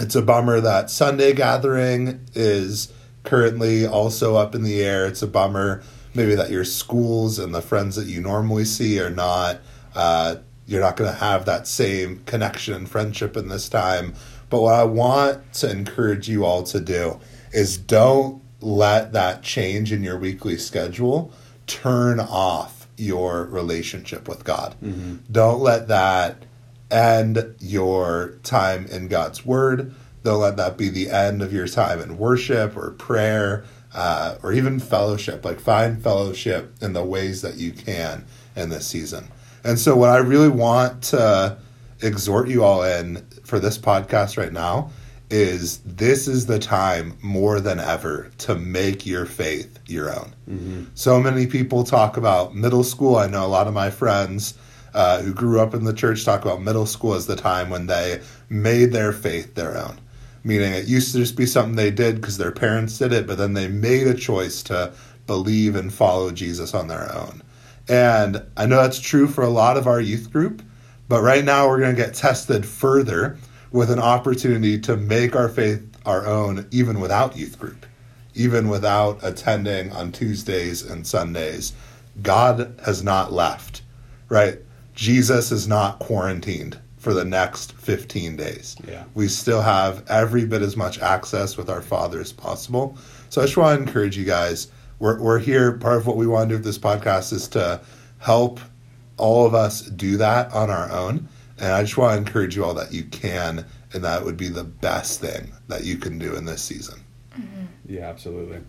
it's 0.00 0.14
a 0.14 0.22
bummer 0.22 0.60
that 0.60 0.90
Sunday 0.90 1.32
gathering 1.32 2.20
is 2.34 2.92
currently 3.24 3.86
also 3.86 4.36
up 4.36 4.54
in 4.54 4.62
the 4.62 4.82
air. 4.82 5.06
It's 5.06 5.22
a 5.22 5.26
bummer 5.26 5.82
maybe 6.14 6.34
that 6.34 6.50
your 6.50 6.64
schools 6.64 7.38
and 7.38 7.54
the 7.54 7.62
friends 7.62 7.96
that 7.96 8.06
you 8.06 8.20
normally 8.20 8.64
see 8.64 9.00
are 9.00 9.10
not. 9.10 9.60
Uh, 9.94 10.36
you're 10.66 10.80
not 10.80 10.96
going 10.96 11.10
to 11.10 11.18
have 11.18 11.46
that 11.46 11.66
same 11.66 12.22
connection 12.26 12.74
and 12.74 12.88
friendship 12.88 13.36
in 13.36 13.48
this 13.48 13.68
time. 13.68 14.14
But 14.50 14.62
what 14.62 14.74
I 14.74 14.84
want 14.84 15.52
to 15.54 15.70
encourage 15.70 16.28
you 16.28 16.44
all 16.44 16.62
to 16.64 16.80
do 16.80 17.20
is 17.52 17.76
don't 17.78 18.42
let 18.60 19.12
that 19.12 19.42
change 19.42 19.92
in 19.92 20.02
your 20.02 20.18
weekly 20.18 20.58
schedule 20.58 21.32
turn 21.66 22.18
off 22.18 22.88
your 22.96 23.44
relationship 23.44 24.28
with 24.28 24.44
God. 24.44 24.74
Mm-hmm. 24.82 25.16
Don't 25.30 25.60
let 25.60 25.88
that 25.88 26.44
end 26.90 27.54
your 27.60 28.38
time 28.42 28.86
in 28.86 29.08
God's 29.08 29.44
Word. 29.46 29.94
Don't 30.24 30.40
let 30.40 30.56
that 30.56 30.76
be 30.76 30.88
the 30.88 31.10
end 31.10 31.42
of 31.42 31.52
your 31.52 31.68
time 31.68 32.00
in 32.00 32.18
worship 32.18 32.76
or 32.76 32.90
prayer 32.92 33.64
uh, 33.94 34.36
or 34.42 34.52
even 34.52 34.80
fellowship. 34.80 35.44
Like, 35.44 35.60
find 35.60 36.02
fellowship 36.02 36.74
in 36.80 36.92
the 36.92 37.04
ways 37.04 37.42
that 37.42 37.56
you 37.56 37.72
can 37.72 38.24
in 38.56 38.70
this 38.70 38.86
season. 38.86 39.28
And 39.62 39.78
so, 39.78 39.96
what 39.96 40.10
I 40.10 40.18
really 40.18 40.48
want 40.48 41.02
to 41.04 41.58
exhort 42.00 42.48
you 42.48 42.64
all 42.64 42.82
in 42.82 43.24
for 43.44 43.58
this 43.58 43.78
podcast 43.78 44.36
right 44.36 44.52
now 44.52 44.90
is 45.30 45.78
this 45.80 46.26
is 46.26 46.46
the 46.46 46.58
time 46.58 47.16
more 47.20 47.60
than 47.60 47.78
ever 47.78 48.30
to 48.38 48.54
make 48.54 49.04
your 49.04 49.26
faith 49.26 49.78
your 49.86 50.10
own. 50.10 50.34
Mm-hmm. 50.48 50.84
So 50.94 51.20
many 51.20 51.46
people 51.46 51.84
talk 51.84 52.16
about 52.16 52.54
middle 52.54 52.84
school. 52.84 53.16
I 53.16 53.26
know 53.26 53.44
a 53.44 53.48
lot 53.48 53.66
of 53.66 53.74
my 53.74 53.90
friends 53.90 54.54
uh, 54.94 55.20
who 55.20 55.34
grew 55.34 55.60
up 55.60 55.74
in 55.74 55.84
the 55.84 55.92
church 55.92 56.24
talk 56.24 56.42
about 56.42 56.62
middle 56.62 56.86
school 56.86 57.14
as 57.14 57.26
the 57.26 57.36
time 57.36 57.68
when 57.68 57.86
they 57.86 58.22
made 58.48 58.92
their 58.92 59.12
faith 59.12 59.54
their 59.54 59.76
own. 59.76 60.00
Meaning 60.44 60.72
it 60.72 60.86
used 60.86 61.12
to 61.12 61.18
just 61.18 61.36
be 61.36 61.44
something 61.44 61.76
they 61.76 61.90
did 61.90 62.16
because 62.16 62.38
their 62.38 62.52
parents 62.52 62.96
did 62.96 63.12
it, 63.12 63.26
but 63.26 63.36
then 63.36 63.52
they 63.52 63.68
made 63.68 64.06
a 64.06 64.14
choice 64.14 64.62
to 64.64 64.92
believe 65.26 65.76
and 65.76 65.92
follow 65.92 66.30
Jesus 66.30 66.72
on 66.72 66.88
their 66.88 67.14
own. 67.14 67.42
And 67.86 68.42
I 68.56 68.66
know 68.66 68.82
that's 68.82 69.00
true 69.00 69.26
for 69.26 69.42
a 69.42 69.50
lot 69.50 69.76
of 69.76 69.86
our 69.86 70.00
youth 70.00 70.30
group, 70.32 70.62
but 71.08 71.22
right 71.22 71.44
now 71.44 71.68
we're 71.68 71.80
going 71.80 71.94
to 71.94 72.02
get 72.02 72.14
tested 72.14 72.66
further 72.66 73.38
with 73.72 73.90
an 73.90 73.98
opportunity 73.98 74.78
to 74.80 74.96
make 74.96 75.34
our 75.34 75.48
faith 75.48 75.82
our 76.06 76.26
own, 76.26 76.66
even 76.70 77.00
without 77.00 77.36
youth 77.36 77.58
group, 77.58 77.84
even 78.34 78.68
without 78.68 79.18
attending 79.22 79.92
on 79.92 80.12
Tuesdays 80.12 80.82
and 80.82 81.06
Sundays. 81.06 81.74
God 82.22 82.80
has 82.84 83.02
not 83.02 83.32
left, 83.32 83.82
right? 84.28 84.58
Jesus 84.94 85.52
is 85.52 85.68
not 85.68 85.98
quarantined 85.98 86.78
for 86.98 87.14
the 87.14 87.24
next 87.24 87.72
15 87.72 88.36
days. 88.36 88.76
Yeah. 88.86 89.04
We 89.14 89.28
still 89.28 89.62
have 89.62 90.04
every 90.08 90.44
bit 90.44 90.62
as 90.62 90.76
much 90.76 90.98
access 90.98 91.56
with 91.56 91.70
our 91.70 91.82
Father 91.82 92.20
as 92.20 92.32
possible. 92.32 92.96
So 93.28 93.40
I 93.40 93.44
just 93.44 93.56
want 93.56 93.78
to 93.78 93.86
encourage 93.86 94.16
you 94.16 94.24
guys. 94.24 94.68
We're, 94.98 95.20
we're 95.20 95.38
here. 95.38 95.72
Part 95.72 95.98
of 95.98 96.06
what 96.06 96.16
we 96.16 96.26
want 96.26 96.48
to 96.48 96.54
do 96.54 96.58
with 96.58 96.64
this 96.64 96.78
podcast 96.78 97.32
is 97.32 97.46
to 97.48 97.80
help 98.18 98.60
all 99.18 99.46
of 99.46 99.54
us 99.54 99.82
do 99.82 100.16
that 100.16 100.52
on 100.52 100.70
our 100.70 100.90
own. 100.90 101.28
And 101.58 101.72
I 101.72 101.82
just 101.82 101.96
want 101.96 102.14
to 102.14 102.18
encourage 102.18 102.56
you 102.56 102.64
all 102.64 102.74
that 102.74 102.92
you 102.92 103.04
can, 103.04 103.66
and 103.92 104.04
that 104.04 104.24
would 104.24 104.36
be 104.36 104.48
the 104.48 104.64
best 104.64 105.20
thing 105.20 105.52
that 105.66 105.84
you 105.84 105.96
can 105.96 106.18
do 106.18 106.36
in 106.36 106.44
this 106.44 106.62
season. 106.62 107.00
Mm-hmm. 107.36 107.64
Yeah, 107.86 108.08
absolutely. 108.08 108.60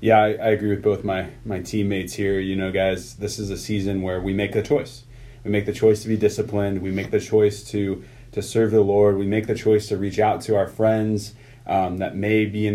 Yeah, 0.00 0.18
I, 0.18 0.28
I, 0.28 0.48
agree 0.50 0.70
with 0.70 0.82
both 0.82 1.02
my 1.02 1.30
my 1.44 1.60
teammates 1.60 2.14
here. 2.14 2.38
You 2.38 2.54
know, 2.54 2.70
guys, 2.70 3.16
this 3.16 3.40
is 3.40 3.50
a 3.50 3.56
season 3.56 4.02
where 4.02 4.20
we 4.20 4.32
make 4.32 4.54
a 4.54 4.62
choice. 4.62 5.02
We 5.42 5.50
make 5.50 5.66
the 5.66 5.72
choice 5.72 6.02
to 6.02 6.08
be 6.08 6.16
disciplined. 6.16 6.80
We 6.80 6.92
make 6.92 7.10
the 7.10 7.20
choice 7.20 7.64
to 7.70 8.04
to 8.30 8.42
serve 8.42 8.70
the 8.70 8.80
Lord. 8.80 9.18
We 9.18 9.26
make 9.26 9.48
the 9.48 9.56
choice 9.56 9.88
to 9.88 9.96
reach 9.96 10.20
out 10.20 10.40
to 10.42 10.54
our 10.54 10.68
friends 10.68 11.34
um, 11.68 11.98
that 11.98 12.16
may 12.16 12.46
be 12.46 12.66
an 12.66 12.74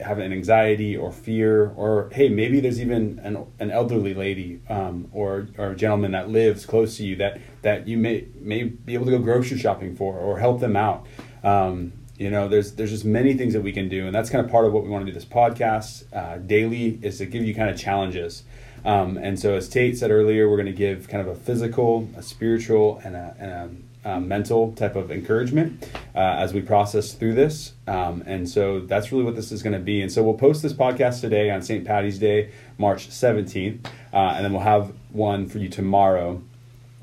have 0.00 0.18
an 0.18 0.32
anxiety 0.32 0.96
or 0.96 1.10
fear, 1.10 1.72
or 1.76 2.08
hey, 2.12 2.28
maybe 2.28 2.60
there's 2.60 2.80
even 2.80 3.20
an, 3.24 3.44
an 3.58 3.70
elderly 3.70 4.14
lady 4.14 4.60
um, 4.68 5.08
or 5.12 5.48
or 5.58 5.72
a 5.72 5.76
gentleman 5.76 6.12
that 6.12 6.28
lives 6.30 6.64
close 6.64 6.96
to 6.98 7.04
you 7.04 7.16
that 7.16 7.40
that 7.62 7.88
you 7.88 7.98
may 7.98 8.26
may 8.40 8.62
be 8.62 8.94
able 8.94 9.06
to 9.06 9.10
go 9.10 9.18
grocery 9.18 9.58
shopping 9.58 9.96
for 9.96 10.16
or 10.16 10.38
help 10.38 10.60
them 10.60 10.76
out. 10.76 11.06
Um, 11.42 11.92
you 12.16 12.30
know, 12.30 12.48
there's 12.48 12.72
there's 12.72 12.90
just 12.90 13.04
many 13.04 13.34
things 13.34 13.54
that 13.54 13.62
we 13.62 13.72
can 13.72 13.88
do, 13.88 14.06
and 14.06 14.14
that's 14.14 14.30
kind 14.30 14.44
of 14.44 14.50
part 14.50 14.66
of 14.66 14.72
what 14.72 14.84
we 14.84 14.90
want 14.90 15.04
to 15.04 15.10
do. 15.10 15.14
This 15.14 15.28
podcast 15.28 16.04
uh, 16.14 16.38
daily 16.38 16.98
is 17.02 17.18
to 17.18 17.26
give 17.26 17.44
you 17.44 17.54
kind 17.54 17.70
of 17.70 17.78
challenges. 17.78 18.44
Um, 18.84 19.16
and 19.18 19.38
so, 19.38 19.54
as 19.54 19.68
Tate 19.68 19.98
said 19.98 20.10
earlier, 20.12 20.48
we're 20.48 20.56
going 20.56 20.66
to 20.66 20.72
give 20.72 21.08
kind 21.08 21.20
of 21.20 21.36
a 21.36 21.38
physical, 21.38 22.08
a 22.16 22.22
spiritual, 22.22 23.00
and 23.04 23.16
a, 23.16 23.36
and 23.38 23.50
a 23.50 23.70
uh, 24.08 24.18
mental 24.18 24.72
type 24.72 24.96
of 24.96 25.10
encouragement 25.10 25.86
uh, 26.14 26.18
as 26.18 26.54
we 26.54 26.62
process 26.62 27.12
through 27.12 27.34
this. 27.34 27.74
Um, 27.86 28.22
and 28.26 28.48
so 28.48 28.80
that's 28.80 29.12
really 29.12 29.24
what 29.24 29.36
this 29.36 29.52
is 29.52 29.62
going 29.62 29.74
to 29.74 29.78
be. 29.78 30.00
And 30.00 30.10
so 30.10 30.22
we'll 30.22 30.34
post 30.34 30.62
this 30.62 30.72
podcast 30.72 31.20
today 31.20 31.50
on 31.50 31.60
St. 31.60 31.84
Patty's 31.84 32.18
Day, 32.18 32.50
March 32.78 33.10
17th, 33.10 33.84
uh, 34.14 34.16
and 34.16 34.44
then 34.44 34.52
we'll 34.52 34.62
have 34.62 34.94
one 35.10 35.46
for 35.46 35.58
you 35.58 35.68
tomorrow. 35.68 36.40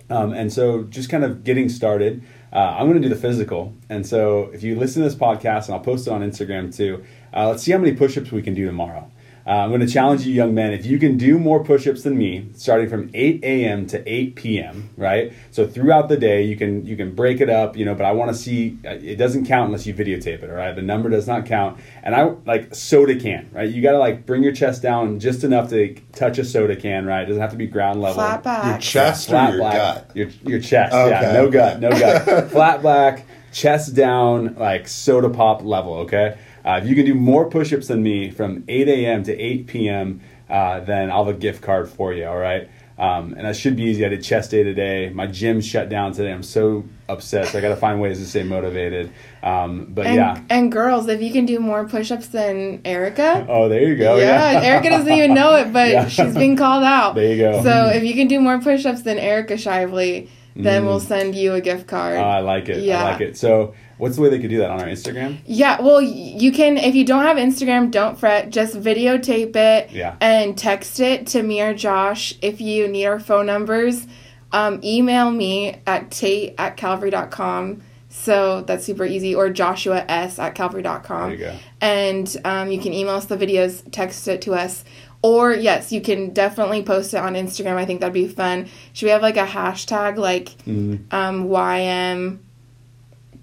Um, 0.09 0.33
and 0.33 0.51
so 0.51 0.83
just 0.83 1.09
kind 1.09 1.23
of 1.23 1.43
getting 1.43 1.69
started. 1.69 2.23
Uh, 2.51 2.75
I'm 2.79 2.87
going 2.87 2.99
to 3.01 3.07
do 3.07 3.13
the 3.13 3.21
physical. 3.21 3.73
And 3.87 4.05
so 4.05 4.49
if 4.53 4.63
you 4.63 4.75
listen 4.75 5.03
to 5.03 5.09
this 5.09 5.17
podcast, 5.17 5.65
and 5.65 5.75
I'll 5.75 5.81
post 5.81 6.07
it 6.07 6.11
on 6.11 6.21
Instagram 6.21 6.75
too, 6.75 7.05
uh, 7.35 7.49
let's 7.49 7.61
see 7.61 7.71
how 7.71 7.77
many 7.77 7.93
push 7.93 8.17
ups 8.17 8.31
we 8.31 8.41
can 8.41 8.55
do 8.55 8.65
tomorrow. 8.65 9.11
Uh, 9.47 9.51
I'm 9.51 9.69
going 9.69 9.81
to 9.81 9.87
challenge 9.87 10.25
you, 10.25 10.33
young 10.33 10.55
men, 10.55 10.73
if 10.73 10.87
you 10.87 10.97
can 10.97 11.17
do 11.17 11.37
more 11.37 11.63
push 11.63 11.85
ups 11.87 12.01
than 12.01 12.17
me, 12.17 12.47
starting 12.55 12.89
from 12.89 13.11
8 13.13 13.43
a.m. 13.43 13.85
to 13.87 14.11
8 14.11 14.35
p.m., 14.35 14.89
right? 14.97 15.33
So 15.51 15.67
throughout 15.67 16.09
the 16.09 16.17
day, 16.17 16.41
you 16.41 16.55
can 16.57 16.83
you 16.83 16.97
can 16.97 17.13
break 17.13 17.41
it 17.41 17.49
up, 17.49 17.77
you 17.77 17.85
know, 17.85 17.93
but 17.93 18.05
I 18.05 18.11
want 18.11 18.31
to 18.31 18.35
see, 18.35 18.79
uh, 18.83 18.89
it 18.93 19.17
doesn't 19.17 19.45
count 19.45 19.67
unless 19.67 19.85
you 19.85 19.93
videotape 19.93 20.41
it, 20.41 20.49
all 20.49 20.55
right? 20.55 20.75
The 20.75 20.81
number 20.81 21.09
does 21.09 21.27
not 21.27 21.45
count. 21.45 21.79
And 22.01 22.15
I 22.15 22.23
like 22.47 22.73
soda 22.73 23.19
can, 23.19 23.47
right? 23.53 23.69
You 23.69 23.83
got 23.83 23.91
to 23.91 23.99
like 23.99 24.25
bring 24.25 24.41
your 24.41 24.53
chest 24.53 24.81
down 24.81 25.19
just 25.19 25.43
enough 25.43 25.69
to 25.69 25.93
touch 26.13 26.39
a 26.39 26.43
soda 26.43 26.75
can, 26.75 27.05
right? 27.05 27.21
It 27.21 27.27
doesn't 27.27 27.41
have 27.41 27.51
to 27.51 27.57
be 27.57 27.67
ground 27.67 28.01
level. 28.01 28.15
Flat 28.15 28.41
back. 28.43 28.65
Your 28.65 28.77
chest 28.79 29.29
or 29.31 29.43
your 29.43 29.57
black. 29.57 29.73
gut? 29.75 30.11
Your, 30.15 30.29
your 30.43 30.59
chest, 30.59 30.91
Okay, 30.95 31.09
yeah. 31.11 31.33
No 31.33 31.43
okay. 31.43 31.51
gut, 31.51 31.79
no 31.79 31.89
gut. 31.91 32.49
Flat 32.51 32.81
black, 32.81 33.27
chest 33.51 33.93
down, 33.93 34.55
like 34.55 34.87
soda 34.87 35.29
pop 35.29 35.61
level, 35.63 35.93
okay? 35.97 36.35
Uh, 36.65 36.79
if 36.81 36.87
you 36.89 36.95
can 36.95 37.05
do 37.05 37.13
more 37.13 37.49
push 37.49 37.71
ups 37.73 37.87
than 37.87 38.01
me 38.01 38.31
from 38.31 38.63
8 38.67 38.87
a.m. 38.87 39.23
to 39.23 39.37
8 39.39 39.67
p.m., 39.67 40.21
uh, 40.49 40.79
then 40.81 41.11
I'll 41.11 41.25
have 41.25 41.35
a 41.35 41.37
gift 41.39 41.61
card 41.61 41.89
for 41.89 42.11
you, 42.13 42.25
all 42.25 42.37
right? 42.37 42.69
Um, 42.97 43.33
and 43.33 43.45
that 43.45 43.57
should 43.57 43.75
be 43.75 43.83
easy. 43.83 44.05
I 44.05 44.09
did 44.09 44.23
chest 44.23 44.51
day 44.51 44.63
today. 44.63 45.09
My 45.09 45.27
gym 45.27 45.59
shut 45.59 45.89
down 45.89 46.13
today. 46.13 46.31
I'm 46.31 46.43
so 46.43 46.85
upset. 47.09 47.47
So 47.49 47.57
I 47.57 47.61
got 47.61 47.69
to 47.69 47.75
find 47.75 47.99
ways 47.99 48.19
to 48.19 48.25
stay 48.25 48.41
motivated. 48.43 49.11
Um, 49.43 49.87
but 49.89 50.05
And, 50.07 50.15
yeah. 50.15 50.41
and 50.49 50.71
girls, 50.71 51.07
if 51.09 51.21
you 51.21 51.31
can 51.33 51.45
do 51.45 51.59
more 51.59 51.85
push-ups 51.89 52.27
than 52.27 52.81
Erica, 52.85 53.45
Oh, 53.49 53.67
there 53.67 53.81
you 53.83 53.97
go. 53.97 54.15
yeah, 54.15 54.51
Yeah. 54.53 54.61
Erica 54.69 54.89
doesn't 54.91 55.11
even 55.11 55.33
know 55.33 55.55
it, 55.55 55.73
but 55.73 55.89
Yeah. 55.91 56.07
she's 56.07 56.35
being 56.35 56.55
called 56.55 56.83
out. 56.85 57.15
There 57.15 57.33
you 57.33 57.37
go. 57.37 57.61
So 57.63 57.87
if 57.89 58.03
you 58.03 58.13
can 58.13 58.27
do 58.27 58.39
more 58.39 58.59
push-ups 58.61 59.01
than 59.01 59.19
Erica 59.19 59.55
Shively, 59.55 60.29
then 60.55 60.83
Mm. 60.83 60.85
we'll 60.85 60.99
send 60.99 61.35
you 61.35 61.53
a 61.53 61.61
gift 61.61 61.85
card. 61.87 62.17
Oh, 62.17 62.21
I 62.23 62.39
like 62.39 62.69
it. 62.69 62.83
Yeah. 62.83 63.03
I 63.03 63.11
like 63.11 63.21
it. 63.21 63.37
So, 63.37 63.73
what's 63.97 64.15
the 64.15 64.21
way 64.21 64.29
they 64.29 64.39
could 64.39 64.49
do 64.49 64.59
that 64.59 64.69
on 64.69 64.79
our 64.81 64.87
Instagram? 64.87 65.37
Yeah, 65.45 65.81
well, 65.81 66.01
you 66.01 66.51
can 66.51 66.77
if 66.77 66.95
you 66.95 67.03
don't 67.05 67.23
have 67.23 67.37
Instagram, 67.37 67.91
don't 67.91 68.17
fret. 68.17 68.49
Just 68.51 68.75
videotape 68.81 69.55
it 69.55 69.91
Yeah. 69.91 70.15
and 70.21 70.57
text 70.57 70.99
it 70.99 71.27
to 71.27 71.43
me 71.43 71.61
or 71.61 71.73
Josh. 71.73 72.35
If 72.41 72.61
you 72.61 72.87
need 72.87 73.05
our 73.05 73.19
phone 73.19 73.45
numbers, 73.47 74.07
um, 74.53 74.79
email 74.83 75.29
me 75.31 75.75
at 75.85 76.09
tate 76.11 76.55
at 76.57 76.77
calvary.com. 76.77 77.81
So 78.07 78.61
that's 78.61 78.85
super 78.85 79.03
easy. 79.03 79.35
Or 79.35 79.49
Joshua 79.49 80.05
S 80.07 80.39
at 80.39 80.55
calvary.com. 80.55 81.31
There 81.31 81.37
you 81.37 81.45
go. 81.45 81.53
And 81.81 82.37
um, 82.45 82.71
you 82.71 82.79
can 82.79 82.93
email 82.93 83.15
us 83.15 83.25
the 83.25 83.35
videos, 83.35 83.83
text 83.91 84.25
it 84.29 84.41
to 84.43 84.53
us. 84.53 84.85
Or 85.25 85.53
yes, 85.53 85.91
you 85.91 86.01
can 86.01 86.33
definitely 86.33 86.83
post 86.83 87.13
it 87.13 87.17
on 87.17 87.33
Instagram. 87.33 87.75
I 87.77 87.85
think 87.85 88.01
that'd 88.01 88.13
be 88.13 88.27
fun. 88.27 88.67
Should 88.93 89.05
we 89.07 89.11
have 89.11 89.21
like 89.23 89.37
a 89.37 89.45
hashtag 89.45 90.17
like 90.17 90.49
Mm-hmm. 90.67 91.13
um, 91.15 91.47
YM 91.47 92.39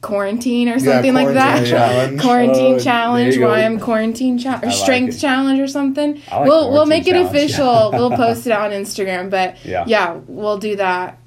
quarantine 0.01 0.69
or 0.69 0.79
something 0.79 1.15
like 1.15 1.29
that. 1.35 1.67
quarantine 1.69 1.71
challenge. 1.71 2.21
quarantine 2.23 2.75
Oh, 2.75 2.79
challenge. 2.79 3.35
there 3.35 3.41
you 3.43 3.47
go. 3.47 3.53
YM 3.53 3.81
quarantine 3.81 4.39
challenge 4.39 4.65
or 4.65 4.67
like 4.69 4.77
strength 4.77 5.17
it. 5.17 5.21
challenge 5.21 5.61
or 5.61 5.67
something. 5.69 6.15
Like 6.31 6.47
we'll 6.49 6.71
we'll 6.73 6.87
make 6.87 7.07
it 7.07 7.17
official. 7.17 7.91
we'll 7.95 8.11
post 8.11 8.47
it 8.47 8.53
on 8.53 8.71
Instagram. 8.71 9.31
But 9.31 9.65
Yeah. 9.65 9.85
yeah, 9.87 10.19
we'll 10.27 10.59
do 10.59 10.77
that. 10.77 11.19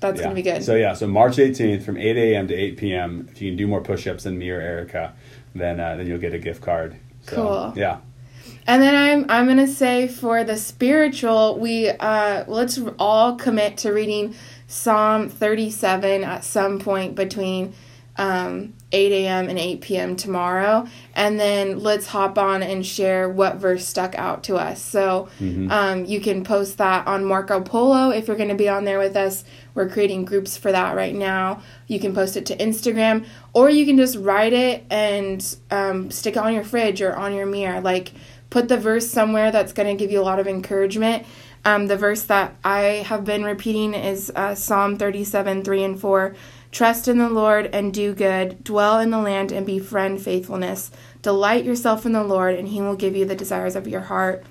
That's 0.00 0.18
Yeah. 0.18 0.24
gonna 0.24 0.34
be 0.34 0.42
good. 0.42 0.62
So 0.64 0.74
yeah, 0.74 0.94
so 0.94 1.06
March 1.06 1.36
18th 1.36 1.82
from 1.84 1.96
8 1.96 2.16
a.m. 2.16 2.48
to 2.48 2.54
8 2.54 2.76
p.m. 2.76 3.28
If 3.30 3.40
you 3.40 3.50
can 3.50 3.56
do 3.56 3.66
more 3.66 3.80
push-ups 3.80 4.24
than 4.24 4.36
me 4.38 4.50
or 4.50 4.60
Erica, 4.60 5.12
then 5.54 5.78
uh, 5.80 5.96
then 5.96 6.06
you'll 6.06 6.18
get 6.18 6.34
a 6.34 6.38
gift 6.38 6.60
card. 6.60 6.96
So, 7.22 7.36
Cool. 7.36 7.72
Yeah. 7.76 7.98
And 8.66 8.82
then 8.82 8.94
I'm 8.94 9.30
I'm 9.30 9.46
gonna 9.46 9.66
say 9.66 10.08
for 10.08 10.42
the 10.44 10.56
spiritual, 10.56 11.58
we 11.58 11.88
uh 11.88 12.44
let's 12.46 12.80
all 12.98 13.36
commit 13.36 13.76
to 13.78 13.92
reading 13.92 14.34
Psalm 14.66 15.28
37 15.28 16.24
at 16.24 16.44
some 16.44 16.78
point 16.78 17.14
between 17.14 17.74
um, 18.16 18.74
8 18.92 19.12
a.m. 19.12 19.48
and 19.48 19.58
8 19.58 19.80
p.m. 19.80 20.14
tomorrow, 20.16 20.86
and 21.14 21.38
then 21.38 21.80
let's 21.80 22.06
hop 22.06 22.38
on 22.38 22.62
and 22.62 22.86
share 22.86 23.28
what 23.28 23.56
verse 23.56 23.84
stuck 23.84 24.14
out 24.16 24.44
to 24.44 24.54
us. 24.54 24.80
So 24.80 25.28
um, 25.72 26.04
you 26.04 26.20
can 26.20 26.44
post 26.44 26.78
that 26.78 27.06
on 27.08 27.24
Marco 27.24 27.60
Polo 27.60 28.10
if 28.10 28.28
you're 28.28 28.36
going 28.36 28.50
to 28.50 28.54
be 28.54 28.68
on 28.68 28.84
there 28.84 29.00
with 29.00 29.16
us. 29.16 29.42
We're 29.74 29.88
creating 29.88 30.26
groups 30.26 30.56
for 30.56 30.70
that 30.70 30.94
right 30.94 31.14
now. 31.14 31.60
You 31.88 31.98
can 31.98 32.14
post 32.14 32.36
it 32.36 32.46
to 32.46 32.56
Instagram, 32.56 33.26
or 33.52 33.68
you 33.68 33.84
can 33.84 33.96
just 33.96 34.16
write 34.16 34.52
it 34.52 34.84
and 34.90 35.56
um, 35.72 36.12
stick 36.12 36.36
it 36.36 36.38
on 36.38 36.54
your 36.54 36.64
fridge 36.64 37.02
or 37.02 37.16
on 37.16 37.34
your 37.34 37.46
mirror. 37.46 37.80
Like 37.80 38.12
put 38.54 38.68
the 38.68 38.76
verse 38.76 39.10
somewhere 39.10 39.50
that's 39.50 39.72
going 39.72 39.88
to 39.88 40.00
give 40.00 40.12
you 40.12 40.20
a 40.20 40.22
lot 40.22 40.38
of 40.38 40.46
encouragement. 40.46 41.26
Um, 41.64 41.88
the 41.88 41.96
verse 41.96 42.22
that 42.26 42.54
I 42.62 43.02
have 43.08 43.24
been 43.24 43.42
repeating 43.42 43.94
is 43.94 44.30
uh, 44.30 44.54
Psalm 44.54 44.96
37, 44.96 45.64
3 45.64 45.82
and 45.82 46.00
4. 46.00 46.36
Trust 46.70 47.08
in 47.08 47.18
the 47.18 47.28
Lord 47.28 47.66
and 47.72 47.92
do 47.92 48.14
good. 48.14 48.62
Dwell 48.62 49.00
in 49.00 49.10
the 49.10 49.18
land 49.18 49.50
and 49.50 49.66
befriend 49.66 50.22
faithfulness. 50.22 50.92
Delight 51.20 51.64
yourself 51.64 52.06
in 52.06 52.12
the 52.12 52.22
Lord, 52.22 52.54
and 52.54 52.68
He 52.68 52.80
will 52.80 52.94
give 52.94 53.16
you 53.16 53.24
the 53.24 53.34
desires 53.34 53.74
of 53.74 53.88
your 53.88 54.02
heart. 54.02 54.44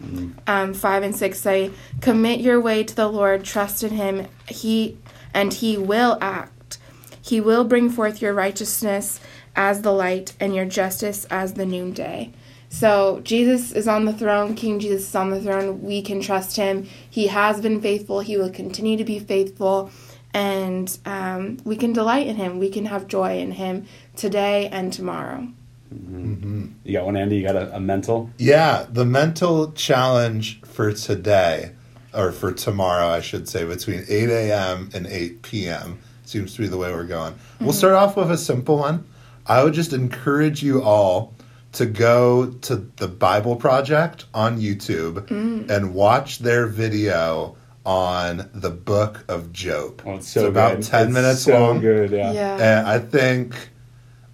Um, 0.48 0.74
five 0.74 1.02
and 1.02 1.16
six 1.16 1.40
say, 1.40 1.72
"Commit 2.02 2.42
your 2.42 2.60
way 2.60 2.84
to 2.84 2.94
the 2.94 3.08
Lord. 3.08 3.46
Trust 3.46 3.84
in 3.84 3.92
Him. 3.92 4.28
He 4.50 4.98
and 5.34 5.54
He 5.54 5.78
will 5.78 6.18
act. 6.20 6.78
He 7.22 7.40
will 7.40 7.64
bring 7.64 7.90
forth 7.90 8.22
your 8.22 8.34
righteousness 8.34 9.22
as 9.56 9.82
the 9.82 9.94
light, 9.94 10.34
and 10.42 10.54
your 10.54 10.66
justice 10.66 11.26
as 11.30 11.54
the 11.54 11.66
noonday." 11.66 12.34
So 12.74 13.22
Jesus 13.24 13.72
is 13.72 13.88
on 13.88 14.06
the 14.06 14.14
throne. 14.14 14.56
King 14.56 14.80
Jesus 14.80 15.08
is 15.08 15.16
on 15.16 15.30
the 15.30 15.40
throne. 15.40 15.84
We 15.84 16.02
can 16.02 16.22
trust 16.22 16.58
Him. 16.58 16.90
He 17.08 17.28
has 17.28 17.62
been 17.62 17.80
faithful. 17.80 18.22
He 18.22 18.36
will 18.36 18.50
continue 18.50 18.98
to 18.98 19.04
be 19.04 19.20
faithful 19.20 19.92
and 20.34 20.98
um, 21.06 21.58
we 21.64 21.76
can 21.76 21.94
delight 21.94 22.28
in 22.28 22.36
him. 22.36 22.58
We 22.60 22.70
can 22.70 22.86
have 22.86 23.08
joy 23.08 23.38
in 23.38 23.52
him 23.52 23.86
today 24.16 24.68
and 24.68 24.92
tomorrow. 24.92 25.48
Mm-hmm. 25.94 26.34
Mm-hmm. 26.34 26.66
You 26.84 26.94
got 26.94 27.06
one, 27.06 27.16
Andy. 27.16 27.38
You 27.38 27.44
got 27.44 27.56
a, 27.56 27.76
a 27.76 27.80
mental. 27.80 28.32
Yeah, 28.38 28.88
the 28.90 29.06
mental 29.06 29.72
challenge 29.74 30.60
for 30.62 30.92
today, 30.92 31.74
or 32.14 32.32
for 32.32 32.52
tomorrow, 32.52 33.08
I 33.08 33.22
should 33.22 33.48
say, 33.48 33.64
between 33.64 34.04
8 34.10 34.30
a.m. 34.30 34.90
and 34.96 35.06
8 35.06 35.44
p.m. 35.44 36.00
seems 36.26 36.56
to 36.56 36.62
be 36.62 36.68
the 36.68 36.78
way 36.78 36.92
we're 36.92 37.04
going. 37.04 37.36
We'll 37.60 37.70
mm-hmm. 37.70 37.78
start 37.78 37.94
off 37.94 38.18
with 38.18 38.32
a 38.32 38.38
simple 38.38 38.80
one. 38.80 39.06
I 39.46 39.64
would 39.64 39.74
just 39.74 39.94
encourage 39.94 40.64
you 40.64 40.82
all 40.82 41.36
to 41.74 41.86
go 41.86 42.48
to 42.48 42.76
the 42.98 43.08
Bible 43.08 43.56
Project 43.56 44.26
on 44.34 44.60
YouTube 44.60 45.28
mm. 45.28 45.70
and 45.70 45.94
watch 45.94 46.40
their 46.40 46.68
video 46.68 47.56
on 47.86 48.50
the 48.54 48.70
book 48.70 49.26
of 49.28 49.52
Job. 49.52 50.02
Oh, 50.06 50.16
it's 50.16 50.28
so 50.28 50.48
about 50.48 50.78
good. 50.78 50.86
10 50.86 51.06
It's 51.08 51.14
minutes 51.14 51.42
so 51.44 51.60
long. 51.60 51.82
good. 51.82 52.12
Yeah. 52.12 52.32
Yeah. 52.32 52.56
And 52.56 52.88
I 52.88 53.00
think 53.00 53.70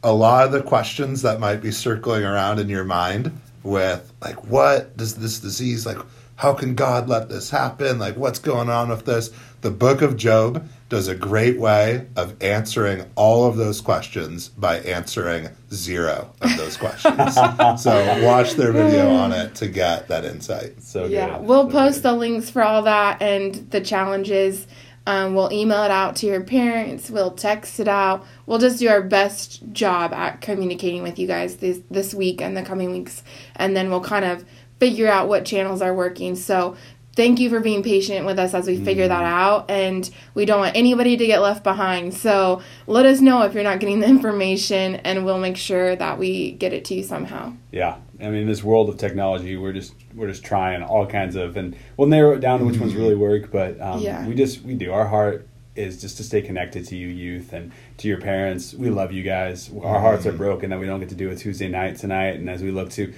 a 0.04 0.14
lot 0.14 0.46
of 0.46 0.52
the 0.52 0.62
questions 0.62 1.24
that 1.24 1.40
might 1.40 1.62
be 1.62 1.72
circling 1.72 2.24
around 2.24 2.60
in 2.60 2.70
your 2.70 2.84
mind 2.84 3.32
with 3.64 4.14
like 4.22 4.46
what 4.46 4.96
does 4.96 5.16
this 5.16 5.40
disease 5.40 5.86
like 5.86 5.98
how 6.40 6.54
can 6.54 6.74
God 6.74 7.10
let 7.10 7.28
this 7.28 7.50
happen? 7.50 8.00
Like 8.00 8.16
what's 8.16 8.40
going 8.40 8.70
on 8.70 8.88
with 8.88 9.04
this? 9.06 9.30
The 9.60 9.72
book 9.72 10.02
of 10.02 10.16
Job 10.16 10.66
does 10.88 11.10
a 11.10 11.14
great 11.16 11.60
way 11.60 12.08
of 12.16 12.42
answering 12.42 13.04
all 13.16 13.46
of 13.46 13.58
those 13.58 13.82
questions 13.82 14.48
by 14.48 14.80
answering 14.80 15.50
zero 15.74 16.32
of 16.40 16.56
those 16.56 16.78
questions. 16.78 17.36
so 17.84 18.24
watch 18.26 18.54
their 18.54 18.72
video 18.72 19.10
on 19.10 19.34
it 19.34 19.54
to 19.56 19.68
get 19.68 20.08
that 20.08 20.24
insight. 20.24 20.82
So 20.82 21.08
yeah, 21.08 21.40
good. 21.40 21.46
we'll 21.46 21.70
So 21.70 21.72
post 21.72 21.96
good. 21.98 22.04
the 22.04 22.14
links 22.14 22.50
for 22.50 22.64
all 22.64 22.84
that 22.84 23.22
and 23.22 23.56
the 23.72 23.82
challenges. 23.82 24.66
Um, 25.06 25.36
we'll 25.36 25.52
email 25.52 25.84
it 25.84 25.92
out 25.92 26.16
to 26.18 26.26
your 26.26 26.42
parents. 26.42 27.10
We'll 27.10 27.32
text 27.32 27.82
it 27.82 27.90
out. 27.90 28.26
We'll 28.46 28.60
just 28.60 28.80
do 28.80 28.88
our 28.88 29.02
best 29.02 29.62
job 29.74 30.14
at 30.14 30.40
communicating 30.40 31.04
with 31.04 31.20
you 31.20 31.28
guys 31.28 31.58
this 31.58 31.82
this 31.92 32.14
week 32.14 32.42
and 32.42 32.56
the 32.56 32.64
coming 32.64 32.92
weeks, 32.94 33.24
and 33.58 33.76
then 33.76 33.90
we'll 33.90 34.02
kind 34.02 34.24
of 34.24 34.46
figure 34.80 35.08
out 35.08 35.28
what 35.28 35.46
channels 35.46 35.82
are 35.82 35.94
working. 35.94 36.36
So. 36.36 36.76
Thank 37.16 37.42
you 37.42 37.50
for 37.50 37.60
being 37.60 37.84
patient 37.84 38.26
with 38.26 38.40
us 38.40 38.54
as 38.54 38.66
we 38.66 38.82
figure 38.82 39.06
that 39.06 39.24
mm. 39.24 39.28
out, 39.28 39.70
and 39.70 40.10
we 40.36 40.46
don't 40.46 40.60
want 40.62 40.78
anybody 40.78 41.18
to 41.18 41.28
get 41.28 41.42
left 41.42 41.66
behind. 41.66 42.14
So 42.14 42.62
let 42.88 43.06
us 43.06 43.20
know 43.20 43.42
if 43.42 43.54
you're 43.54 43.64
not 43.64 43.82
getting 43.82 44.00
the 44.00 44.08
information, 44.16 44.96
and 44.96 45.26
we'll 45.26 45.40
make 45.40 45.58
sure 45.58 45.98
that 45.98 46.18
we 46.18 46.52
get 46.52 46.72
it 46.72 46.86
to 46.86 46.94
you 46.94 47.04
somehow. 47.04 47.52
Yeah, 47.74 47.98
I 48.20 48.26
mean, 48.26 48.42
in 48.42 48.48
this 48.48 48.64
world 48.64 48.90
of 48.90 48.98
technology, 48.98 49.56
we're 49.56 49.74
just 49.74 49.96
we're 50.14 50.28
just 50.28 50.44
trying 50.44 50.84
all 50.84 51.06
kinds 51.06 51.36
of, 51.36 51.56
and 51.56 51.76
we'll 51.96 52.08
narrow 52.08 52.34
it 52.34 52.40
down 52.40 52.60
to 52.60 52.66
which 52.66 52.78
ones 52.78 52.94
mm. 52.94 52.98
really 52.98 53.16
work. 53.16 53.52
But 53.52 53.80
um, 53.80 54.02
Yeah. 54.02 54.28
we 54.28 54.36
just 54.36 54.62
we 54.64 54.76
do. 54.76 54.92
Our 54.92 55.08
heart 55.08 55.48
is 55.76 56.02
just 56.02 56.18
to 56.18 56.24
stay 56.24 56.42
connected 56.42 56.86
to 56.88 56.96
you, 56.98 57.08
youth, 57.08 57.54
and 57.54 57.72
to 57.98 58.08
your 58.08 58.20
parents. 58.20 58.74
We 58.74 58.90
love 58.90 59.14
you 59.14 59.24
guys. 59.24 59.70
Our 59.70 59.98
mm. 59.98 60.02
hearts 60.02 60.26
are 60.26 60.34
broken 60.34 60.70
that 60.72 60.80
we 60.80 60.86
don't 60.86 61.00
get 61.00 61.10
to 61.10 61.16
do 61.16 61.30
a 61.30 61.36
Tuesday 61.36 61.70
night 61.70 61.98
tonight, 61.98 62.36
and 62.36 62.50
as 62.50 62.62
we 62.62 62.72
look 62.72 62.90
to. 62.92 63.14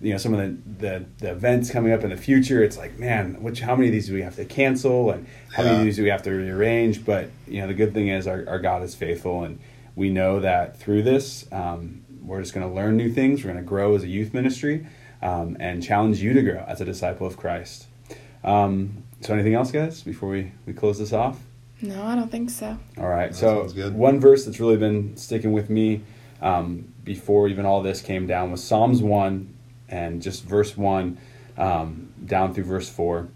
You 0.00 0.12
know 0.12 0.18
some 0.18 0.34
of 0.34 0.40
the, 0.40 0.58
the, 0.78 1.04
the 1.18 1.30
events 1.30 1.70
coming 1.70 1.92
up 1.92 2.04
in 2.04 2.10
the 2.10 2.16
future. 2.16 2.62
It's 2.62 2.76
like, 2.76 2.98
man, 2.98 3.42
which 3.42 3.60
how 3.60 3.74
many 3.74 3.88
of 3.88 3.92
these 3.92 4.08
do 4.08 4.14
we 4.14 4.22
have 4.22 4.36
to 4.36 4.44
cancel, 4.44 5.10
and 5.10 5.26
how 5.54 5.62
many 5.62 5.76
of 5.76 5.84
these 5.84 5.96
do 5.96 6.02
we 6.02 6.10
have 6.10 6.22
to 6.24 6.30
rearrange? 6.30 7.04
But 7.04 7.30
you 7.48 7.60
know, 7.60 7.66
the 7.66 7.74
good 7.74 7.94
thing 7.94 8.08
is 8.08 8.26
our, 8.26 8.44
our 8.48 8.58
God 8.58 8.82
is 8.82 8.94
faithful, 8.94 9.44
and 9.44 9.58
we 9.94 10.10
know 10.10 10.40
that 10.40 10.78
through 10.78 11.02
this, 11.02 11.46
um, 11.50 12.04
we're 12.22 12.40
just 12.40 12.52
going 12.52 12.68
to 12.68 12.74
learn 12.74 12.96
new 12.96 13.10
things. 13.10 13.42
We're 13.42 13.52
going 13.52 13.64
to 13.64 13.68
grow 13.68 13.94
as 13.94 14.02
a 14.02 14.08
youth 14.08 14.34
ministry 14.34 14.86
um, 15.22 15.56
and 15.58 15.82
challenge 15.82 16.20
you 16.20 16.34
to 16.34 16.42
grow 16.42 16.64
as 16.68 16.80
a 16.80 16.84
disciple 16.84 17.26
of 17.26 17.36
Christ. 17.36 17.86
Um, 18.44 19.02
so, 19.20 19.32
anything 19.32 19.54
else, 19.54 19.72
guys, 19.72 20.02
before 20.02 20.28
we, 20.28 20.52
we 20.66 20.72
close 20.72 20.98
this 20.98 21.12
off? 21.12 21.40
No, 21.80 22.04
I 22.04 22.14
don't 22.14 22.30
think 22.30 22.50
so. 22.50 22.78
All 22.98 23.08
right. 23.08 23.30
That 23.30 23.36
so, 23.36 23.60
sounds 23.60 23.72
good. 23.72 23.94
one 23.94 24.20
verse 24.20 24.44
that's 24.44 24.60
really 24.60 24.76
been 24.76 25.16
sticking 25.16 25.52
with 25.52 25.68
me 25.68 26.02
um, 26.40 26.92
before 27.04 27.48
even 27.48 27.66
all 27.66 27.82
this 27.82 28.00
came 28.00 28.26
down 28.26 28.50
was 28.50 28.62
Psalms 28.62 29.02
1 29.02 29.55
and 29.88 30.22
just 30.22 30.44
verse 30.44 30.76
1 30.76 31.18
um, 31.58 32.12
down 32.24 32.54
through 32.54 32.64
verse 32.64 32.88
4, 32.88 33.28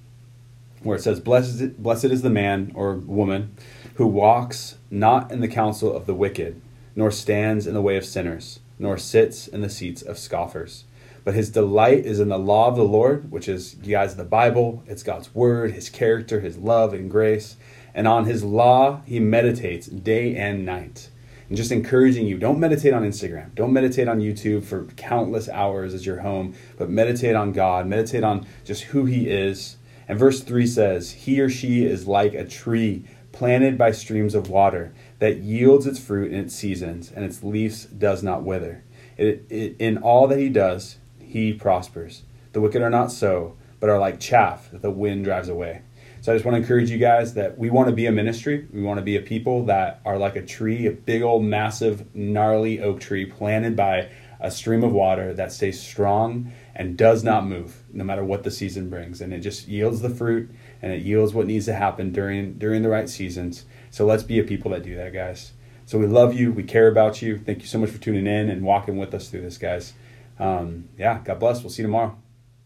where 0.82 0.96
it 0.96 1.02
says, 1.02 1.20
Blessed, 1.20 1.82
Blessed 1.82 2.06
is 2.06 2.22
the 2.22 2.30
man 2.30 2.72
or 2.74 2.94
woman 2.94 3.56
who 3.94 4.06
walks 4.06 4.76
not 4.90 5.30
in 5.30 5.40
the 5.40 5.48
counsel 5.48 5.94
of 5.94 6.06
the 6.06 6.14
wicked, 6.14 6.60
nor 6.96 7.10
stands 7.10 7.66
in 7.66 7.74
the 7.74 7.82
way 7.82 7.96
of 7.96 8.04
sinners, 8.04 8.60
nor 8.78 8.96
sits 8.96 9.46
in 9.46 9.60
the 9.60 9.70
seats 9.70 10.02
of 10.02 10.18
scoffers. 10.18 10.84
But 11.24 11.34
his 11.34 11.50
delight 11.50 12.06
is 12.06 12.18
in 12.18 12.28
the 12.28 12.38
law 12.38 12.68
of 12.68 12.76
the 12.76 12.82
Lord, 12.82 13.30
which 13.30 13.48
is, 13.48 13.76
you 13.82 13.90
guys, 13.90 14.16
the 14.16 14.24
Bible. 14.24 14.82
It's 14.86 15.02
God's 15.02 15.34
word, 15.34 15.72
his 15.72 15.90
character, 15.90 16.40
his 16.40 16.56
love 16.56 16.94
and 16.94 17.10
grace. 17.10 17.56
And 17.94 18.08
on 18.08 18.24
his 18.24 18.42
law, 18.42 19.02
he 19.04 19.20
meditates 19.20 19.86
day 19.86 20.34
and 20.34 20.64
night. 20.64 21.09
And 21.50 21.56
just 21.56 21.72
encouraging 21.72 22.28
you, 22.28 22.38
don't 22.38 22.60
meditate 22.60 22.94
on 22.94 23.02
Instagram. 23.02 23.52
Don't 23.56 23.72
meditate 23.72 24.06
on 24.06 24.20
YouTube 24.20 24.62
for 24.62 24.84
countless 24.96 25.48
hours 25.48 25.94
as 25.94 26.06
your 26.06 26.20
home, 26.20 26.54
but 26.78 26.88
meditate 26.88 27.34
on 27.34 27.50
God. 27.50 27.88
Meditate 27.88 28.22
on 28.22 28.46
just 28.64 28.84
who 28.84 29.04
he 29.04 29.28
is. 29.28 29.76
And 30.06 30.16
verse 30.16 30.42
3 30.42 30.64
says, 30.64 31.10
He 31.10 31.40
or 31.40 31.50
she 31.50 31.84
is 31.84 32.06
like 32.06 32.34
a 32.34 32.46
tree 32.46 33.04
planted 33.32 33.76
by 33.76 33.90
streams 33.90 34.36
of 34.36 34.48
water 34.48 34.94
that 35.18 35.38
yields 35.38 35.86
its 35.86 35.98
fruit 35.98 36.32
in 36.32 36.38
its 36.38 36.54
seasons, 36.54 37.10
and 37.10 37.24
its 37.24 37.42
leaves 37.42 37.84
does 37.86 38.22
not 38.22 38.44
wither. 38.44 38.84
It, 39.16 39.44
it, 39.50 39.74
in 39.80 39.98
all 39.98 40.28
that 40.28 40.38
he 40.38 40.50
does, 40.50 40.98
he 41.18 41.52
prospers. 41.52 42.22
The 42.52 42.60
wicked 42.60 42.80
are 42.80 42.90
not 42.90 43.10
so, 43.10 43.56
but 43.80 43.90
are 43.90 43.98
like 43.98 44.20
chaff 44.20 44.70
that 44.70 44.82
the 44.82 44.90
wind 44.92 45.24
drives 45.24 45.48
away. 45.48 45.82
So 46.22 46.32
I 46.32 46.34
just 46.34 46.44
want 46.44 46.56
to 46.56 46.60
encourage 46.60 46.90
you 46.90 46.98
guys 46.98 47.34
that 47.34 47.56
we 47.56 47.70
want 47.70 47.88
to 47.88 47.94
be 47.94 48.04
a 48.04 48.12
ministry. 48.12 48.66
We 48.72 48.82
want 48.82 48.98
to 48.98 49.02
be 49.02 49.16
a 49.16 49.22
people 49.22 49.64
that 49.66 50.00
are 50.04 50.18
like 50.18 50.36
a 50.36 50.44
tree, 50.44 50.86
a 50.86 50.92
big 50.92 51.22
old 51.22 51.44
massive 51.44 52.14
gnarly 52.14 52.80
oak 52.82 53.00
tree 53.00 53.24
planted 53.24 53.74
by 53.74 54.10
a 54.38 54.50
stream 54.50 54.84
of 54.84 54.92
water 54.92 55.32
that 55.34 55.52
stays 55.52 55.80
strong 55.80 56.52
and 56.74 56.96
does 56.96 57.22
not 57.24 57.46
move 57.46 57.84
no 57.92 58.04
matter 58.04 58.24
what 58.24 58.42
the 58.42 58.50
season 58.50 58.88
brings 58.88 59.20
and 59.20 59.34
it 59.34 59.40
just 59.40 59.68
yields 59.68 60.00
the 60.00 60.08
fruit 60.08 60.50
and 60.80 60.92
it 60.92 61.02
yields 61.02 61.34
what 61.34 61.46
needs 61.46 61.66
to 61.66 61.74
happen 61.74 62.10
during 62.12 62.58
during 62.58 62.82
the 62.82 62.88
right 62.88 63.08
seasons. 63.08 63.64
So 63.90 64.04
let's 64.04 64.22
be 64.22 64.38
a 64.38 64.44
people 64.44 64.70
that 64.72 64.82
do 64.82 64.96
that, 64.96 65.12
guys. 65.12 65.52
So 65.86 65.98
we 65.98 66.06
love 66.06 66.34
you, 66.34 66.52
we 66.52 66.62
care 66.62 66.88
about 66.88 67.20
you. 67.22 67.38
Thank 67.38 67.62
you 67.62 67.66
so 67.66 67.78
much 67.78 67.90
for 67.90 67.98
tuning 67.98 68.26
in 68.26 68.48
and 68.48 68.62
walking 68.62 68.96
with 68.96 69.14
us 69.14 69.28
through 69.28 69.42
this, 69.42 69.58
guys. 69.58 69.94
Um, 70.38 70.88
yeah, 70.96 71.20
God 71.24 71.38
bless. 71.40 71.62
We'll 71.62 71.70
see 71.70 71.82
you 71.82 71.88
tomorrow. 71.88 72.16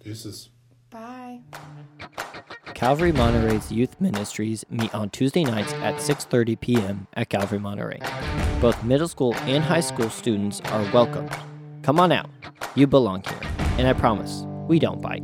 Deuces. 0.02 0.50
Calvary 2.84 3.12
Monterey's 3.12 3.72
youth 3.72 3.98
ministries 3.98 4.62
meet 4.68 4.94
on 4.94 5.08
Tuesday 5.08 5.42
nights 5.42 5.72
at 5.88 5.94
6:30 5.94 6.60
p.m. 6.60 7.06
at 7.14 7.30
Calvary 7.30 7.58
Monterey. 7.58 7.98
Both 8.60 8.84
middle 8.84 9.08
school 9.08 9.34
and 9.46 9.64
high 9.64 9.80
school 9.80 10.10
students 10.10 10.60
are 10.66 10.82
welcome. 10.92 11.26
Come 11.80 11.98
on 11.98 12.12
out. 12.12 12.28
You 12.74 12.86
belong 12.86 13.22
here. 13.22 13.40
And 13.78 13.88
I 13.88 13.94
promise, 13.94 14.44
we 14.68 14.78
don't 14.78 15.00
bite. 15.00 15.22